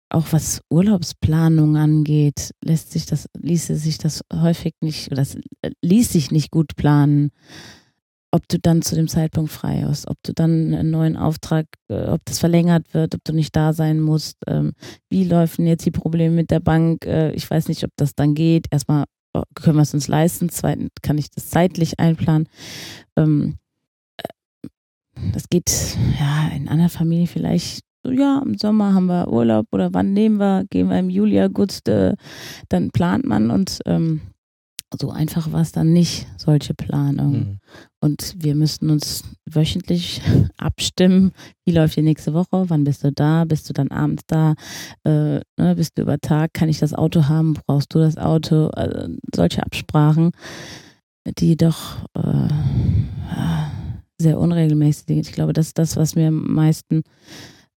auch 0.10 0.28
was 0.32 0.62
Urlaubsplanung 0.70 1.78
angeht, 1.78 2.52
lässt 2.64 2.92
sich 2.92 3.06
das, 3.06 3.28
ließe 3.38 3.76
sich 3.76 3.98
das 3.98 4.22
häufig 4.34 4.74
nicht, 4.82 5.08
oder 5.08 5.22
das 5.22 5.36
äh, 5.62 5.72
ließ 5.82 6.12
sich 6.12 6.32
nicht 6.32 6.52
gut 6.52 6.76
planen, 6.76 7.32
ob 8.32 8.48
du 8.48 8.60
dann 8.60 8.82
zu 8.82 8.96
dem 8.96 9.08
Zeitpunkt 9.08 9.52
frei 9.52 9.84
hast, 9.86 10.08
ob 10.08 10.18
du 10.24 10.34
dann 10.34 10.74
einen 10.74 10.92
neuen 10.92 11.18
Auftrag, 11.18 11.66
äh, 11.90 12.08
ob 12.08 12.22
das 12.26 12.40
verlängert 12.40 12.94
wird, 12.94 13.16
ob 13.16 13.24
du 13.24 13.34
nicht 13.34 13.56
da 13.56 13.74
sein 13.74 14.00
musst, 14.00 14.38
ähm, 14.48 14.74
wie 15.10 15.24
laufen 15.24 15.68
jetzt 15.68 15.86
die 15.86 15.92
Probleme 15.92 16.36
mit 16.36 16.52
der 16.52 16.62
Bank, 16.62 17.06
äh, 17.06 17.32
ich 17.32 17.50
weiß 17.50 17.68
nicht, 17.68 17.84
ob 17.84 17.92
das 17.98 18.16
dann 18.16 18.34
geht. 18.34 18.68
Erstmal 18.72 19.06
oh, 19.34 19.44
können 19.56 19.78
wir 19.78 19.84
es 19.84 19.94
uns 19.94 20.08
leisten, 20.08 20.50
zweitens 20.50 20.92
kann 21.02 21.18
ich 21.18 21.30
das 21.30 21.50
zeitlich 21.50 22.00
einplanen. 22.00 22.48
Ähm, 23.18 23.58
das 25.34 25.50
geht 25.50 25.98
ja 26.20 26.56
in 26.56 26.68
einer 26.68 26.90
Familie 26.90 27.28
vielleicht 27.28 27.82
so, 28.04 28.12
ja, 28.12 28.42
im 28.44 28.58
Sommer 28.58 28.94
haben 28.94 29.06
wir 29.06 29.32
Urlaub 29.32 29.68
oder 29.72 29.94
wann 29.94 30.14
nehmen 30.14 30.40
wir, 30.40 30.66
gehen 30.70 30.90
wir 30.90 30.98
im 30.98 31.10
Juli, 31.10 31.40
August, 31.42 31.88
äh, 31.88 32.16
dann 32.70 32.90
plant 32.92 33.26
man 33.26 33.52
und 33.52 33.80
ähm, 33.86 34.22
so 35.00 35.10
einfach 35.10 35.52
war 35.52 35.62
es 35.62 35.72
dann 35.72 35.94
nicht, 35.94 36.28
solche 36.38 36.74
Planungen. 36.74 37.40
Mhm. 37.40 37.60
Und 38.02 38.34
wir 38.38 38.56
müssten 38.56 38.90
uns 38.90 39.24
wöchentlich 39.46 40.22
abstimmen, 40.58 41.32
wie 41.66 41.72
läuft 41.72 41.96
die 41.96 42.02
nächste 42.02 42.34
Woche, 42.34 42.66
wann 42.70 42.84
bist 42.84 43.04
du 43.04 43.12
da, 43.12 43.46
bist 43.46 43.70
du 43.70 43.74
dann 43.74 43.92
abends 43.92 44.24
da, 44.28 44.56
äh, 45.04 45.40
ne, 45.58 45.76
bist 45.76 45.98
du 45.98 46.02
über 46.02 46.18
Tag, 46.20 46.54
kann 46.54 46.70
ich 46.70 46.80
das 46.80 46.94
Auto 46.94 47.28
haben, 47.30 47.54
brauchst 47.54 47.94
du 47.94 48.00
das 48.00 48.18
Auto, 48.18 48.68
also 48.68 49.16
solche 49.34 49.64
Absprachen, 49.64 50.32
die 51.38 51.56
doch 51.56 52.04
äh, 52.16 52.48
sehr 54.22 54.40
unregelmäßig. 54.40 55.18
Ich 55.18 55.32
glaube, 55.32 55.54
das 55.54 55.68
ist 55.68 55.78
das, 55.78 55.98
was 55.98 56.16
mir 56.16 56.28
am 56.30 56.54
meisten 56.54 57.04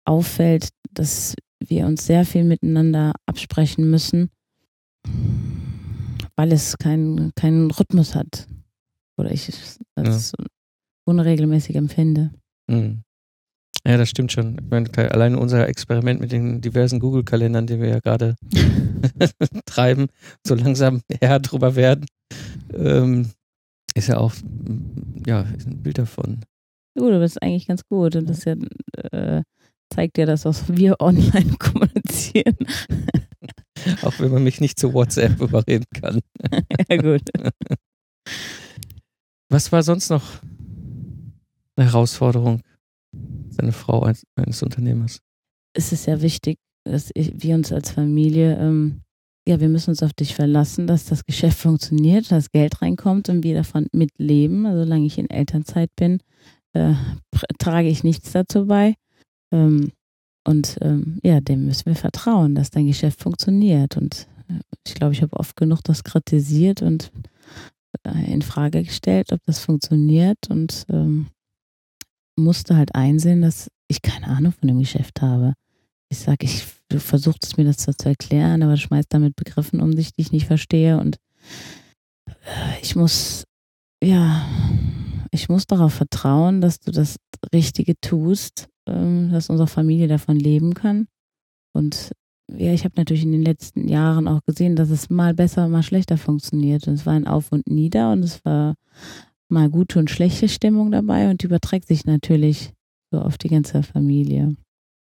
auffällt, 0.05 0.69
dass 0.91 1.35
wir 1.59 1.85
uns 1.85 2.05
sehr 2.05 2.25
viel 2.25 2.43
miteinander 2.43 3.13
absprechen 3.25 3.89
müssen, 3.89 4.29
weil 6.35 6.51
es 6.51 6.77
keinen 6.77 7.33
keinen 7.35 7.71
Rhythmus 7.71 8.15
hat. 8.15 8.47
Oder 9.17 9.31
ich 9.31 9.47
das 9.95 10.33
ja. 10.37 10.45
unregelmäßig 11.05 11.75
empfinde. 11.75 12.31
Mhm. 12.67 13.03
Ja, 13.87 13.97
das 13.97 14.09
stimmt 14.09 14.31
schon. 14.31 14.57
Ich 14.57 14.69
meine, 14.69 14.89
allein 15.11 15.35
unser 15.35 15.67
Experiment 15.67 16.19
mit 16.19 16.31
den 16.31 16.59
diversen 16.59 16.99
Google-Kalendern, 16.99 17.67
die 17.67 17.79
wir 17.79 17.89
ja 17.89 17.99
gerade 17.99 18.35
treiben, 19.65 20.07
so 20.45 20.55
langsam 20.55 21.01
Herr 21.21 21.39
drüber 21.39 21.75
werden, 21.75 22.05
ähm, 22.73 23.29
ist 23.95 24.07
ja 24.07 24.17
auch 24.17 24.33
ja, 25.25 25.41
ein 25.41 25.81
Bild 25.81 25.97
davon. 25.97 26.41
Gut, 26.97 27.09
aber 27.09 27.21
das 27.21 27.31
ist 27.31 27.41
eigentlich 27.41 27.67
ganz 27.67 27.85
gut. 27.87 28.15
Und 28.15 28.29
das 28.29 28.45
ja, 28.45 28.55
äh, 29.11 29.43
zeigt 29.93 30.17
ja 30.17 30.25
das, 30.25 30.45
was 30.45 30.67
wir 30.75 30.95
online 30.99 31.55
kommunizieren. 31.59 32.57
Auch 34.01 34.19
wenn 34.19 34.31
man 34.31 34.43
mich 34.43 34.61
nicht 34.61 34.79
zu 34.79 34.93
WhatsApp 34.93 35.39
überreden 35.39 35.85
kann. 35.93 36.21
ja, 36.89 36.97
gut. 36.97 37.21
Was 39.49 39.71
war 39.71 39.83
sonst 39.83 40.09
noch 40.09 40.23
eine 41.75 41.85
Herausforderung 41.85 42.61
seine 43.49 43.73
Frau 43.73 44.03
eines, 44.03 44.23
eines 44.35 44.63
Unternehmers? 44.63 45.19
Es 45.73 45.91
ist 45.91 46.07
ja 46.07 46.21
wichtig, 46.21 46.57
dass 46.85 47.11
wir 47.13 47.55
uns 47.55 47.71
als 47.71 47.91
Familie 47.91 48.57
ähm, 48.57 49.01
ja, 49.47 49.59
wir 49.59 49.69
müssen 49.69 49.91
uns 49.91 50.01
auf 50.01 50.13
dich 50.13 50.33
verlassen, 50.33 50.87
dass 50.87 51.05
das 51.05 51.25
Geschäft 51.25 51.59
funktioniert, 51.59 52.31
dass 52.31 52.51
Geld 52.51 52.81
reinkommt 52.81 53.29
und 53.29 53.43
wir 53.43 53.55
davon 53.55 53.87
mitleben. 53.91 54.65
Also, 54.65 54.83
solange 54.83 55.05
ich 55.05 55.17
in 55.17 55.29
Elternzeit 55.29 55.91
bin, 55.95 56.19
äh, 56.73 56.93
trage 57.59 57.87
ich 57.87 58.03
nichts 58.03 58.31
dazu 58.31 58.65
bei. 58.65 58.95
Ähm, 59.51 59.91
und 60.47 60.77
ähm, 60.81 61.19
ja, 61.23 61.41
dem 61.41 61.65
müssen 61.65 61.85
wir 61.85 61.95
vertrauen, 61.95 62.55
dass 62.55 62.71
dein 62.71 62.87
Geschäft 62.87 63.21
funktioniert. 63.21 63.97
Und 63.97 64.27
äh, 64.49 64.59
ich 64.85 64.95
glaube, 64.95 65.13
ich 65.13 65.21
habe 65.21 65.37
oft 65.37 65.55
genug 65.55 65.81
das 65.83 66.03
kritisiert 66.03 66.81
und 66.81 67.11
äh, 68.03 68.31
in 68.31 68.41
Frage 68.41 68.83
gestellt, 68.83 69.31
ob 69.31 69.41
das 69.45 69.59
funktioniert 69.59 70.49
und 70.49 70.85
ähm, 70.89 71.27
musste 72.35 72.75
halt 72.75 72.95
einsehen, 72.95 73.41
dass 73.41 73.69
ich 73.87 74.01
keine 74.01 74.27
Ahnung 74.27 74.51
von 74.51 74.67
dem 74.67 74.79
Geschäft 74.79 75.21
habe. 75.21 75.53
Ich 76.15 76.21
sage, 76.21 76.45
ich 76.45 76.65
du 76.89 76.99
versuchst 76.99 77.57
mir 77.57 77.65
das 77.65 77.77
zu 77.77 77.91
erklären, 78.07 78.63
aber 78.63 78.73
du 78.73 78.77
schmeißt 78.77 79.13
damit 79.13 79.35
Begriffen 79.35 79.81
um 79.81 79.95
dich, 79.95 80.13
die 80.13 80.21
ich 80.21 80.31
nicht 80.31 80.47
verstehe. 80.47 80.99
Und 80.99 81.17
äh, 82.27 82.81
ich 82.81 82.95
muss, 82.95 83.45
ja, 84.03 84.45
ich 85.31 85.49
muss 85.49 85.67
darauf 85.67 85.93
vertrauen, 85.93 86.61
dass 86.61 86.79
du 86.79 86.91
das 86.91 87.17
Richtige 87.53 87.99
tust, 87.99 88.67
ähm, 88.87 89.31
dass 89.31 89.49
unsere 89.49 89.67
Familie 89.67 90.07
davon 90.07 90.37
leben 90.37 90.73
kann. 90.73 91.07
Und 91.73 92.11
ja, 92.51 92.71
ich 92.71 92.85
habe 92.85 92.93
natürlich 92.97 93.23
in 93.23 93.31
den 93.31 93.43
letzten 93.43 93.87
Jahren 93.87 94.27
auch 94.27 94.41
gesehen, 94.45 94.75
dass 94.75 94.89
es 94.91 95.09
mal 95.09 95.33
besser, 95.33 95.67
mal 95.67 95.83
schlechter 95.83 96.17
funktioniert. 96.17 96.87
Und 96.87 96.93
es 96.93 97.05
war 97.05 97.13
ein 97.13 97.27
Auf 97.27 97.51
und 97.51 97.67
Nieder 97.67 98.11
und 98.11 98.23
es 98.23 98.43
war 98.45 98.75
mal 99.49 99.69
gute 99.69 99.99
und 99.99 100.09
schlechte 100.09 100.47
Stimmung 100.47 100.91
dabei 100.91 101.29
und 101.29 101.41
die 101.41 101.47
überträgt 101.47 101.87
sich 101.87 102.05
natürlich 102.05 102.71
so 103.11 103.19
auf 103.19 103.37
die 103.37 103.49
ganze 103.49 103.83
Familie. 103.83 104.55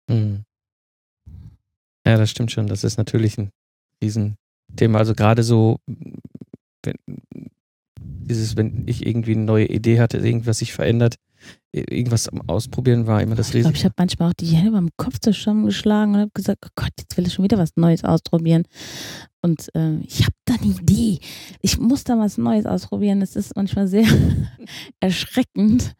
Mhm. 0.10 0.44
Ja, 2.10 2.18
das 2.18 2.32
stimmt 2.32 2.52
schon. 2.52 2.66
Das 2.66 2.84
ist 2.84 2.98
natürlich 2.98 3.38
ein 3.38 3.52
Riesenthema. 4.02 4.98
Also 4.98 5.14
gerade 5.14 5.44
so, 5.44 5.78
wenn, 5.86 6.96
dieses, 8.00 8.58
wenn 8.58 8.88
ich 8.88 9.06
irgendwie 9.06 9.34
eine 9.34 9.44
neue 9.44 9.68
Idee 9.68 10.00
hatte, 10.00 10.18
irgendwas 10.18 10.58
sich 10.58 10.74
verändert, 10.74 11.18
irgendwas 11.72 12.28
am 12.28 12.42
Ausprobieren 12.50 13.06
war 13.06 13.22
immer 13.22 13.36
das 13.36 13.48
Ich 13.48 13.52
glaube, 13.52 13.68
Risiko. 13.70 13.78
ich 13.78 13.86
habe 13.86 13.96
manchmal 13.98 14.30
auch 14.30 14.34
die 14.34 14.48
Hände 14.48 14.72
beim 14.72 14.90
Kopf 14.98 15.20
zusammengeschlagen 15.20 16.16
und 16.16 16.22
habe 16.22 16.32
gesagt, 16.34 16.66
oh 16.66 16.72
Gott, 16.76 16.92
jetzt 17.00 17.16
will 17.16 17.28
ich 17.28 17.34
schon 17.34 17.44
wieder 17.44 17.60
was 17.60 17.76
Neues 17.76 18.04
ausprobieren. 18.04 18.64
Und 19.42 19.70
ähm, 19.76 20.02
ich 20.06 20.22
habe 20.22 20.34
da 20.46 20.56
eine 20.56 20.74
Idee. 20.74 21.20
Ich 21.62 21.80
muss 21.80 22.04
da 22.04 22.18
was 22.18 22.40
Neues 22.40 22.66
ausprobieren. 22.66 23.22
Es 23.22 23.36
ist 23.36 23.56
manchmal 23.56 23.88
sehr 23.88 24.08
erschreckend. 25.00 25.96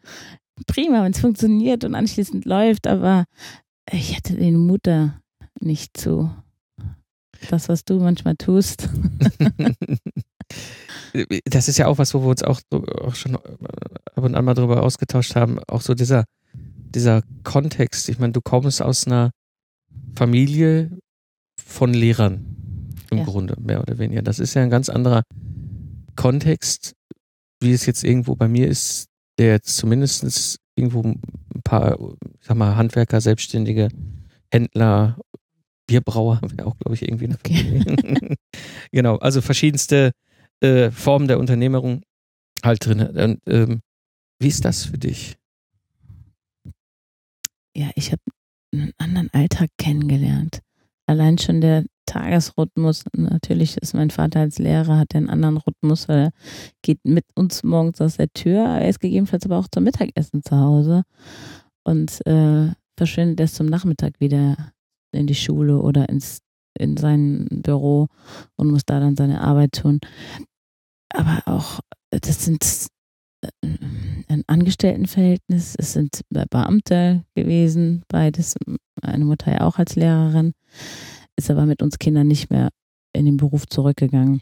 Prima, 0.66 1.04
wenn 1.04 1.12
es 1.12 1.20
funktioniert 1.20 1.84
und 1.84 1.94
anschließend 1.94 2.44
läuft, 2.44 2.88
aber 2.88 3.26
ich 3.92 4.16
hätte 4.16 4.34
den 4.34 4.56
Mut 4.56 4.80
da 4.82 5.20
nicht 5.60 5.96
zu. 5.96 6.30
Das, 7.50 7.68
was 7.68 7.84
du 7.84 7.98
manchmal 8.00 8.36
tust. 8.36 8.88
das 11.44 11.68
ist 11.68 11.78
ja 11.78 11.86
auch 11.86 11.98
was, 11.98 12.12
wo 12.14 12.22
wir 12.22 12.28
uns 12.28 12.42
auch, 12.42 12.60
auch 12.70 13.14
schon 13.14 13.36
ab 13.36 13.44
und 14.16 14.34
an 14.34 14.44
mal 14.44 14.54
drüber 14.54 14.82
ausgetauscht 14.82 15.36
haben. 15.36 15.58
Auch 15.64 15.80
so 15.80 15.94
dieser, 15.94 16.24
dieser 16.52 17.22
Kontext. 17.44 18.08
Ich 18.08 18.18
meine, 18.18 18.32
du 18.32 18.40
kommst 18.40 18.82
aus 18.82 19.06
einer 19.06 19.30
Familie 20.14 20.90
von 21.64 21.94
Lehrern 21.94 22.56
im 23.10 23.18
Ja. 23.18 23.24
Grunde, 23.24 23.56
mehr 23.60 23.80
oder 23.80 23.98
weniger. 23.98 24.22
Das 24.22 24.38
ist 24.38 24.54
ja 24.54 24.62
ein 24.62 24.70
ganz 24.70 24.88
anderer 24.88 25.22
Kontext, 26.16 26.94
wie 27.60 27.72
es 27.72 27.86
jetzt 27.86 28.04
irgendwo 28.04 28.36
bei 28.36 28.48
mir 28.48 28.68
ist, 28.68 29.06
der 29.38 29.52
jetzt 29.52 29.76
zumindest 29.76 30.58
irgendwo 30.76 31.02
ein 31.02 31.20
paar, 31.64 31.98
ich 32.40 32.46
sag 32.46 32.56
mal, 32.56 32.76
Handwerker, 32.76 33.20
Selbstständige, 33.20 33.88
Händler, 34.52 35.18
Bierbrauer, 35.90 36.40
wäre 36.42 36.66
auch, 36.66 36.78
glaube 36.78 36.94
ich, 36.94 37.02
irgendwie 37.02 37.26
eine 37.26 37.34
Okay. 37.34 38.36
Genau, 38.92 39.16
also 39.16 39.40
verschiedenste 39.40 40.12
äh, 40.60 40.90
Formen 40.90 41.28
der 41.28 41.38
Unternehmerung 41.38 42.02
halt 42.62 42.84
drin. 42.84 43.00
Und, 43.00 43.40
ähm, 43.46 43.80
wie 44.40 44.48
ist 44.48 44.64
das 44.64 44.84
für 44.84 44.98
dich? 44.98 45.36
ja, 47.74 47.90
ich 47.94 48.12
habe 48.12 48.22
einen 48.72 48.92
anderen 48.98 49.30
Alltag 49.32 49.70
kennengelernt. 49.78 50.60
Allein 51.06 51.38
schon 51.38 51.60
der 51.60 51.84
Tagesrhythmus. 52.06 53.04
Natürlich 53.16 53.76
ist 53.78 53.94
mein 53.94 54.10
Vater 54.10 54.40
als 54.40 54.58
Lehrer, 54.58 54.98
hat 54.98 55.14
er 55.14 55.18
einen 55.18 55.30
anderen 55.30 55.56
Rhythmus, 55.56 56.08
weil 56.08 56.26
er 56.26 56.32
geht 56.82 56.98
mit 57.04 57.24
uns 57.34 57.62
morgens 57.62 58.00
aus 58.00 58.16
der 58.16 58.32
Tür. 58.32 58.64
Er 58.64 58.88
ist 58.88 59.00
gegebenenfalls 59.00 59.44
aber 59.44 59.58
auch 59.58 59.68
zum 59.68 59.84
Mittagessen 59.84 60.42
zu 60.42 60.56
Hause 60.56 61.02
und 61.84 62.24
äh, 62.26 62.72
verschwindet 62.96 63.40
erst 63.40 63.56
zum 63.56 63.66
Nachmittag 63.66 64.20
wieder 64.20 64.72
in 65.12 65.26
die 65.26 65.34
Schule 65.34 65.80
oder 65.80 66.08
ins, 66.08 66.40
in 66.78 66.96
sein 66.96 67.46
Büro 67.50 68.08
und 68.56 68.70
muss 68.70 68.84
da 68.84 69.00
dann 69.00 69.16
seine 69.16 69.40
Arbeit 69.40 69.72
tun. 69.72 70.00
Aber 71.12 71.42
auch, 71.46 71.80
das 72.10 72.44
sind 72.44 72.88
äh, 73.42 73.68
ein 74.28 74.44
Angestelltenverhältnis, 74.46 75.74
es 75.76 75.92
sind 75.92 76.22
Beamte 76.28 77.24
gewesen, 77.34 78.02
beides, 78.08 78.54
meine 79.02 79.24
Mutter 79.24 79.52
ja 79.52 79.60
auch 79.62 79.78
als 79.78 79.96
Lehrerin, 79.96 80.52
ist 81.36 81.50
aber 81.50 81.66
mit 81.66 81.82
uns 81.82 81.98
Kindern 81.98 82.28
nicht 82.28 82.50
mehr 82.50 82.70
in 83.12 83.24
den 83.24 83.36
Beruf 83.36 83.66
zurückgegangen. 83.66 84.40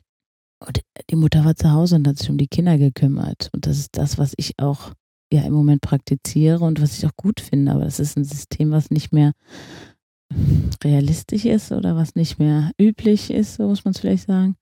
Und 0.60 0.80
die 1.10 1.16
Mutter 1.16 1.44
war 1.44 1.54
zu 1.54 1.70
Hause 1.70 1.96
und 1.96 2.08
hat 2.08 2.18
sich 2.18 2.30
um 2.30 2.38
die 2.38 2.48
Kinder 2.48 2.78
gekümmert. 2.78 3.48
Und 3.52 3.66
das 3.66 3.78
ist 3.78 3.96
das, 3.96 4.18
was 4.18 4.34
ich 4.36 4.58
auch 4.58 4.92
ja 5.32 5.42
im 5.42 5.52
Moment 5.52 5.82
praktiziere 5.82 6.64
und 6.64 6.80
was 6.80 6.98
ich 6.98 7.06
auch 7.06 7.16
gut 7.16 7.40
finde. 7.40 7.72
Aber 7.72 7.84
das 7.84 8.00
ist 8.00 8.16
ein 8.16 8.24
System, 8.24 8.70
was 8.70 8.90
nicht 8.90 9.12
mehr 9.12 9.32
realistisch 10.84 11.44
ist 11.44 11.72
oder 11.72 11.96
was 11.96 12.14
nicht 12.14 12.38
mehr 12.38 12.70
üblich 12.80 13.30
ist, 13.30 13.54
so 13.54 13.68
muss 13.68 13.84
man 13.84 13.92
es 13.92 14.00
vielleicht 14.00 14.26
sagen, 14.26 14.56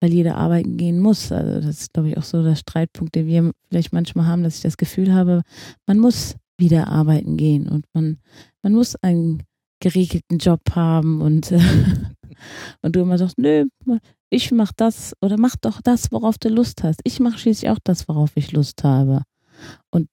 weil 0.00 0.12
jeder 0.12 0.36
arbeiten 0.36 0.76
gehen 0.76 1.00
muss. 1.00 1.32
Also 1.32 1.60
das 1.60 1.80
ist, 1.80 1.92
glaube 1.92 2.10
ich, 2.10 2.16
auch 2.16 2.22
so 2.22 2.42
der 2.42 2.56
Streitpunkt, 2.56 3.14
den 3.14 3.26
wir 3.26 3.52
vielleicht 3.68 3.92
manchmal 3.92 4.26
haben, 4.26 4.42
dass 4.42 4.56
ich 4.56 4.62
das 4.62 4.76
Gefühl 4.76 5.12
habe, 5.12 5.42
man 5.86 5.98
muss 5.98 6.36
wieder 6.58 6.88
arbeiten 6.88 7.36
gehen 7.36 7.68
und 7.68 7.86
man, 7.94 8.18
man 8.62 8.72
muss 8.74 8.96
einen 8.96 9.42
geregelten 9.80 10.38
Job 10.38 10.60
haben 10.74 11.20
und, 11.20 11.52
äh, 11.52 11.60
und 12.82 12.96
du 12.96 13.00
immer 13.00 13.18
sagst, 13.18 13.38
nö, 13.38 13.66
ich 14.30 14.50
mach 14.50 14.72
das 14.72 15.14
oder 15.20 15.36
mach 15.38 15.56
doch 15.56 15.80
das, 15.82 16.10
worauf 16.12 16.38
du 16.38 16.48
Lust 16.48 16.82
hast. 16.82 17.00
Ich 17.04 17.20
mache 17.20 17.38
schließlich 17.38 17.70
auch 17.70 17.78
das, 17.82 18.08
worauf 18.08 18.32
ich 18.34 18.52
Lust 18.52 18.84
habe. 18.84 19.22
Und 19.90 20.08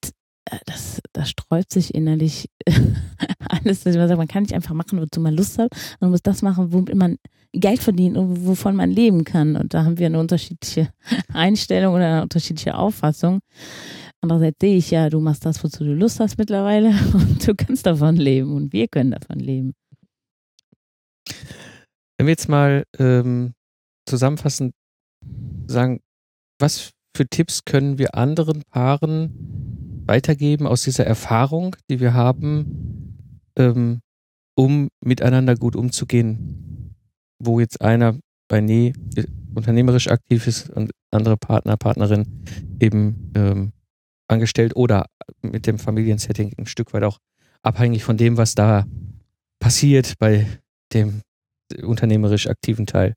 das, 0.66 1.02
das 1.14 1.30
sträubt 1.30 1.72
sich 1.72 1.94
innerlich 1.94 2.50
alles. 3.40 3.86
Man 3.86 3.94
sagt, 3.94 4.18
man 4.18 4.28
kann 4.28 4.44
nicht 4.44 4.54
einfach 4.54 4.74
machen, 4.74 5.00
wozu 5.02 5.20
man 5.20 5.36
Lust 5.36 5.58
hat. 5.58 5.72
Man 6.00 6.12
muss 6.12 6.22
das 6.22 6.42
machen, 6.42 6.72
womit 6.72 6.96
man 6.96 7.18
Geld 7.52 7.82
verdient 7.82 8.18
und 8.18 8.46
wovon 8.46 8.76
man 8.76 8.92
leben 8.92 9.24
kann. 9.24 9.56
Und 9.56 9.74
da 9.74 9.86
haben 9.86 9.98
wir 9.98 10.06
eine 10.06 10.20
unterschiedliche 10.20 10.90
Einstellung 11.34 11.96
oder 11.96 12.06
eine 12.06 12.22
unterschiedliche 12.22 12.76
Auffassung. 12.76 13.40
Andererseits 14.22 14.58
sehe 14.62 14.78
ich 14.78 14.92
ja, 14.92 15.10
du 15.10 15.20
machst 15.20 15.46
das, 15.46 15.64
wozu 15.64 15.84
du 15.84 15.94
Lust 15.94 16.20
hast 16.20 16.38
mittlerweile 16.38 16.90
und 17.14 17.46
du 17.46 17.56
kannst 17.56 17.86
davon 17.86 18.16
leben 18.16 18.54
und 18.54 18.74
wir 18.74 18.88
können 18.88 19.12
davon 19.12 19.40
leben. 19.40 19.74
Wenn 22.18 22.28
wir 22.28 22.32
jetzt 22.32 22.50
mal 22.50 22.86
ähm, 22.98 23.54
zusammenfassend 24.08 24.74
sagen, 25.68 26.02
was 26.60 26.92
für 27.16 27.28
Tipps 27.28 27.66
können 27.66 27.98
wir 27.98 28.16
anderen 28.16 28.64
Paaren 28.64 29.85
weitergeben 30.06 30.68
aus 30.68 30.84
dieser 30.84 31.06
Erfahrung, 31.06 31.76
die 31.89 32.00
wir 32.00 32.13
haben, 32.13 33.20
ähm, 33.58 34.02
um 34.56 34.89
miteinander 35.04 35.56
gut 35.56 35.76
umzugehen, 35.76 36.96
wo 37.39 37.60
jetzt 37.60 37.82
einer 37.82 38.18
bei 38.48 38.62
Nee 38.62 38.94
unternehmerisch 39.54 40.08
aktiv 40.10 40.48
ist 40.48 40.70
und 40.70 40.91
andere 41.12 41.38
Partner, 41.38 41.78
Partnerin 41.78 42.44
eben 42.80 43.32
ähm, 43.36 43.72
angestellt 44.28 44.76
oder 44.76 45.06
mit 45.41 45.65
dem 45.65 45.80
Familiensetting 45.80 46.54
ein 46.58 46.65
Stück 46.65 46.94
weit 46.94 47.04
auch 47.04 47.20
abhängig 47.63 48.04
von 48.04 48.18
dem, 48.18 48.38
was 48.38 48.56
da 48.56 48.86
passiert 49.60 50.15
bei 50.20 50.46
dem 50.94 51.22
unternehmerisch 51.82 52.48
aktiven 52.48 52.86
Teil. 52.86 53.13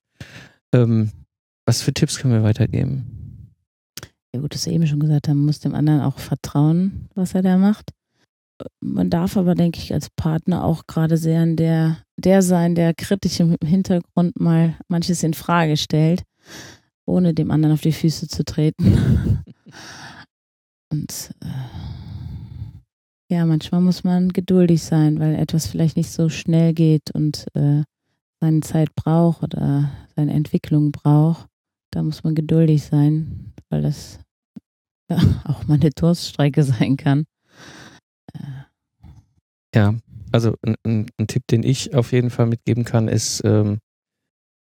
Ähm, 0.73 1.11
was 1.67 1.83
für 1.83 1.93
Tipps 1.93 2.19
können 2.19 2.35
wir 2.35 2.43
weitergeben? 2.43 3.18
Ja 4.35 4.41
gut, 4.41 4.55
das 4.55 4.67
eben 4.67 4.87
schon 4.87 5.01
gesagt 5.01 5.29
man 5.29 5.45
muss 5.47 5.61
dem 5.61 5.75
anderen 5.75 6.01
auch 6.01 6.19
vertrauen, 6.19 7.09
was 7.15 7.35
er 7.35 7.43
da 7.43 7.57
macht. 7.57 7.91
Man 8.81 9.09
darf 9.09 9.37
aber, 9.37 9.55
denke 9.55 9.79
ich, 9.79 9.95
als 9.95 10.11
Partner 10.11 10.65
auch 10.65 10.87
gerade 10.87 11.17
sehr 11.17 11.41
an 11.43 11.57
der, 11.57 11.99
der 12.17 12.43
sein, 12.43 12.75
der 12.75 12.93
kritisch 12.93 13.41
im 13.41 13.57
Hintergrund 13.65 14.39
mal 14.41 14.77
manches 14.89 15.23
in 15.23 15.35
Frage 15.35 15.77
stellt, 15.77 16.25
ohne 17.07 17.35
dem 17.35 17.51
anderen 17.51 17.75
auf 17.75 17.83
die 17.83 17.93
Füße 17.93 18.27
zu 18.27 18.45
treten. 18.45 19.45
Und 20.91 21.31
äh, 21.43 21.47
ja, 23.31 23.45
manchmal 23.45 23.83
muss 23.83 24.05
man 24.05 24.31
geduldig 24.31 24.83
sein, 24.83 25.21
weil 25.21 25.35
etwas 25.35 25.67
vielleicht 25.67 25.97
nicht 25.97 26.11
so 26.11 26.31
schnell 26.31 26.73
geht 26.73 27.11
und 27.13 27.47
äh, 27.53 27.83
seine 28.41 28.61
Zeit 28.61 28.95
braucht 28.95 29.43
oder 29.43 29.91
seine 30.17 30.33
Entwicklung 30.33 30.93
braucht. 30.93 31.47
Da 31.91 32.03
muss 32.03 32.25
man 32.25 32.35
geduldig 32.35 32.85
sein, 32.85 33.53
weil 33.71 33.83
das 33.83 34.19
ja 35.11 35.19
auch 35.45 35.67
mal 35.67 35.75
eine 35.75 35.91
Durststrecke 35.91 36.63
sein 36.63 36.97
kann. 36.97 37.25
Ja, 39.75 39.95
also 40.33 40.55
ein, 40.63 40.77
ein, 40.85 41.07
ein 41.19 41.27
Tipp, 41.27 41.47
den 41.47 41.63
ich 41.63 41.95
auf 41.95 42.13
jeden 42.13 42.31
Fall 42.31 42.47
mitgeben 42.47 42.85
kann, 42.85 43.09
ist, 43.09 43.43
ähm, 43.45 43.79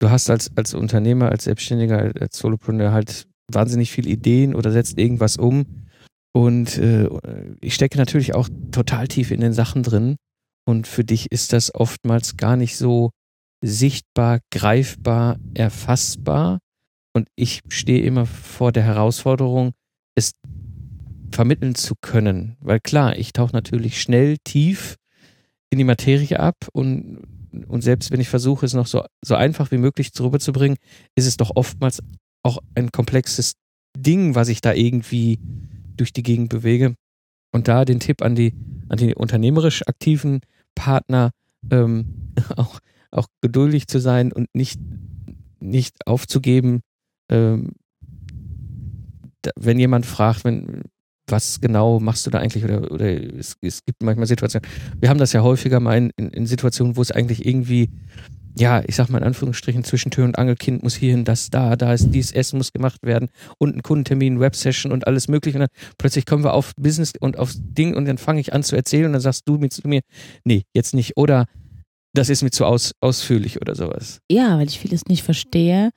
du 0.01 0.11
hast 0.11 0.31
als, 0.31 0.51
als 0.57 0.75
Unternehmer, 0.75 1.31
als 1.31 1.45
Selbstständiger, 1.45 2.13
als 2.21 2.39
Solopreneur 2.39 2.93
halt 2.93 3.27
wahnsinnig 3.51 3.91
viele 3.91 4.11
Ideen 4.11 4.55
oder 4.55 4.71
setzt 4.73 4.99
irgendwas 4.99 5.37
um. 5.37 5.87
Und 6.35 6.79
äh, 6.79 7.09
ich 7.61 7.75
stecke 7.75 7.99
natürlich 7.99 8.35
auch 8.35 8.49
total 8.71 9.09
tief 9.09 9.31
in 9.31 9.41
den 9.41 9.53
Sachen 9.53 9.83
drin. 9.83 10.17
Und 10.67 10.87
für 10.87 11.05
dich 11.05 11.33
ist 11.33 11.53
das 11.53 11.75
oftmals 11.75 12.37
gar 12.37 12.57
nicht 12.57 12.77
so 12.77 13.11
sichtbar, 13.65 14.41
greifbar, 14.53 15.39
erfassbar. 15.55 16.59
Und 17.13 17.29
ich 17.37 17.63
stehe 17.69 18.03
immer 18.03 18.27
vor 18.27 18.73
der 18.73 18.83
Herausforderung, 18.83 19.73
es 20.15 20.33
vermitteln 21.31 21.75
zu 21.75 21.95
können. 22.01 22.57
Weil 22.61 22.81
klar, 22.81 23.17
ich 23.17 23.33
tauche 23.33 23.53
natürlich 23.53 24.01
schnell 24.01 24.39
tief 24.45 24.97
in 25.71 25.79
die 25.79 25.85
Materie 25.85 26.41
ab 26.41 26.57
und, 26.73 27.23
und 27.67 27.83
selbst 27.83 28.11
wenn 28.11 28.21
ich 28.21 28.29
versuche, 28.29 28.65
es 28.67 28.75
noch 28.75 28.87
so, 28.87 29.05
so 29.23 29.35
einfach 29.35 29.71
wie 29.71 29.79
möglich 29.79 30.11
rüberzubringen, 30.19 30.79
ist 31.15 31.27
es 31.27 31.37
doch 31.37 31.53
oftmals 31.55 32.01
auch 32.43 32.59
ein 32.75 32.91
komplexes 32.91 33.55
Ding, 33.97 34.35
was 34.35 34.49
ich 34.49 34.61
da 34.61 34.73
irgendwie 34.73 35.39
durch 35.97 36.13
die 36.13 36.23
Gegend 36.23 36.49
bewege. 36.49 36.95
Und 37.53 37.69
da 37.69 37.85
den 37.85 38.01
Tipp 38.01 38.23
an 38.23 38.35
die, 38.35 38.55
an 38.89 38.99
die 38.99 39.15
unternehmerisch 39.15 39.87
aktiven 39.87 40.41
Partner, 40.75 41.31
ähm, 41.71 42.33
auch, 42.57 42.81
auch 43.11 43.27
geduldig 43.41 43.87
zu 43.89 43.99
sein 44.01 44.33
und 44.33 44.49
nicht, 44.55 44.81
nicht 45.61 46.07
aufzugeben, 46.07 46.81
ähm, 47.29 47.73
da, 49.43 49.51
wenn 49.57 49.79
jemand 49.79 50.07
fragt, 50.07 50.45
wenn, 50.45 50.83
was 51.27 51.61
genau 51.61 52.01
machst 52.01 52.27
du 52.27 52.31
da 52.31 52.39
eigentlich? 52.39 52.65
Oder, 52.65 52.91
oder 52.91 53.07
es, 53.07 53.57
es 53.61 53.85
gibt 53.85 54.03
manchmal 54.03 54.27
Situationen, 54.27 54.69
wir 54.99 55.09
haben 55.09 55.19
das 55.19 55.33
ja 55.33 55.43
häufiger 55.43 55.81
mal 55.81 55.97
in, 55.97 56.11
in, 56.17 56.31
in 56.31 56.47
Situationen, 56.47 56.97
wo 56.97 57.03
es 57.03 57.11
eigentlich 57.11 57.47
irgendwie 57.47 57.91
ja, 58.61 58.83
ich 58.87 58.97
sag 58.97 59.09
mal 59.09 59.19
in 59.19 59.25
Anführungsstrichen, 59.25 59.85
zwischen 59.85 60.11
Tür 60.11 60.25
und 60.25 60.39
Angelkind 60.39 60.83
muss 60.83 60.95
hierhin, 60.95 61.25
das 61.25 61.51
da, 61.51 61.77
da 61.77 61.93
ist 61.93 62.11
dies, 62.11 62.33
Essen 62.33 62.59
muss 62.59 62.73
gemacht 62.73 63.03
werden 63.03 63.29
und 63.59 63.77
ein 63.77 63.83
Kundentermin, 63.83 64.41
Websession 64.41 64.93
und 64.93 65.07
alles 65.07 65.29
mögliche. 65.29 65.59
Und 65.59 65.63
dann 65.63 65.95
plötzlich 65.97 66.27
kommen 66.27 66.45
wir 66.45 66.55
auf 66.55 66.75
Business 66.77 67.13
und 67.21 67.39
aufs 67.39 67.61
Ding 67.61 67.95
und 67.95 68.07
dann 68.07 68.19
fange 68.19 68.41
ich 68.41 68.53
an 68.53 68.63
zu 68.63 68.77
erzählen 68.77 69.07
und 69.07 69.13
dann 69.13 69.21
sagst 69.21 69.43
du 69.47 69.59
mir 69.59 69.69
zu 69.69 69.87
mir, 69.87 70.01
nee, 70.45 70.65
jetzt 70.75 70.95
nicht. 70.95 71.17
Oder 71.17 71.47
das 72.19 72.29
ist 72.29 72.43
mir 72.43 72.51
zu 72.51 72.65
aus, 72.65 72.93
ausführlich 73.01 73.61
oder 73.61 73.75
sowas. 73.75 74.21
Ja, 74.31 74.59
weil 74.59 74.67
ich 74.67 74.79
vieles 74.79 75.07
nicht 75.07 75.23
verstehe 75.23 75.91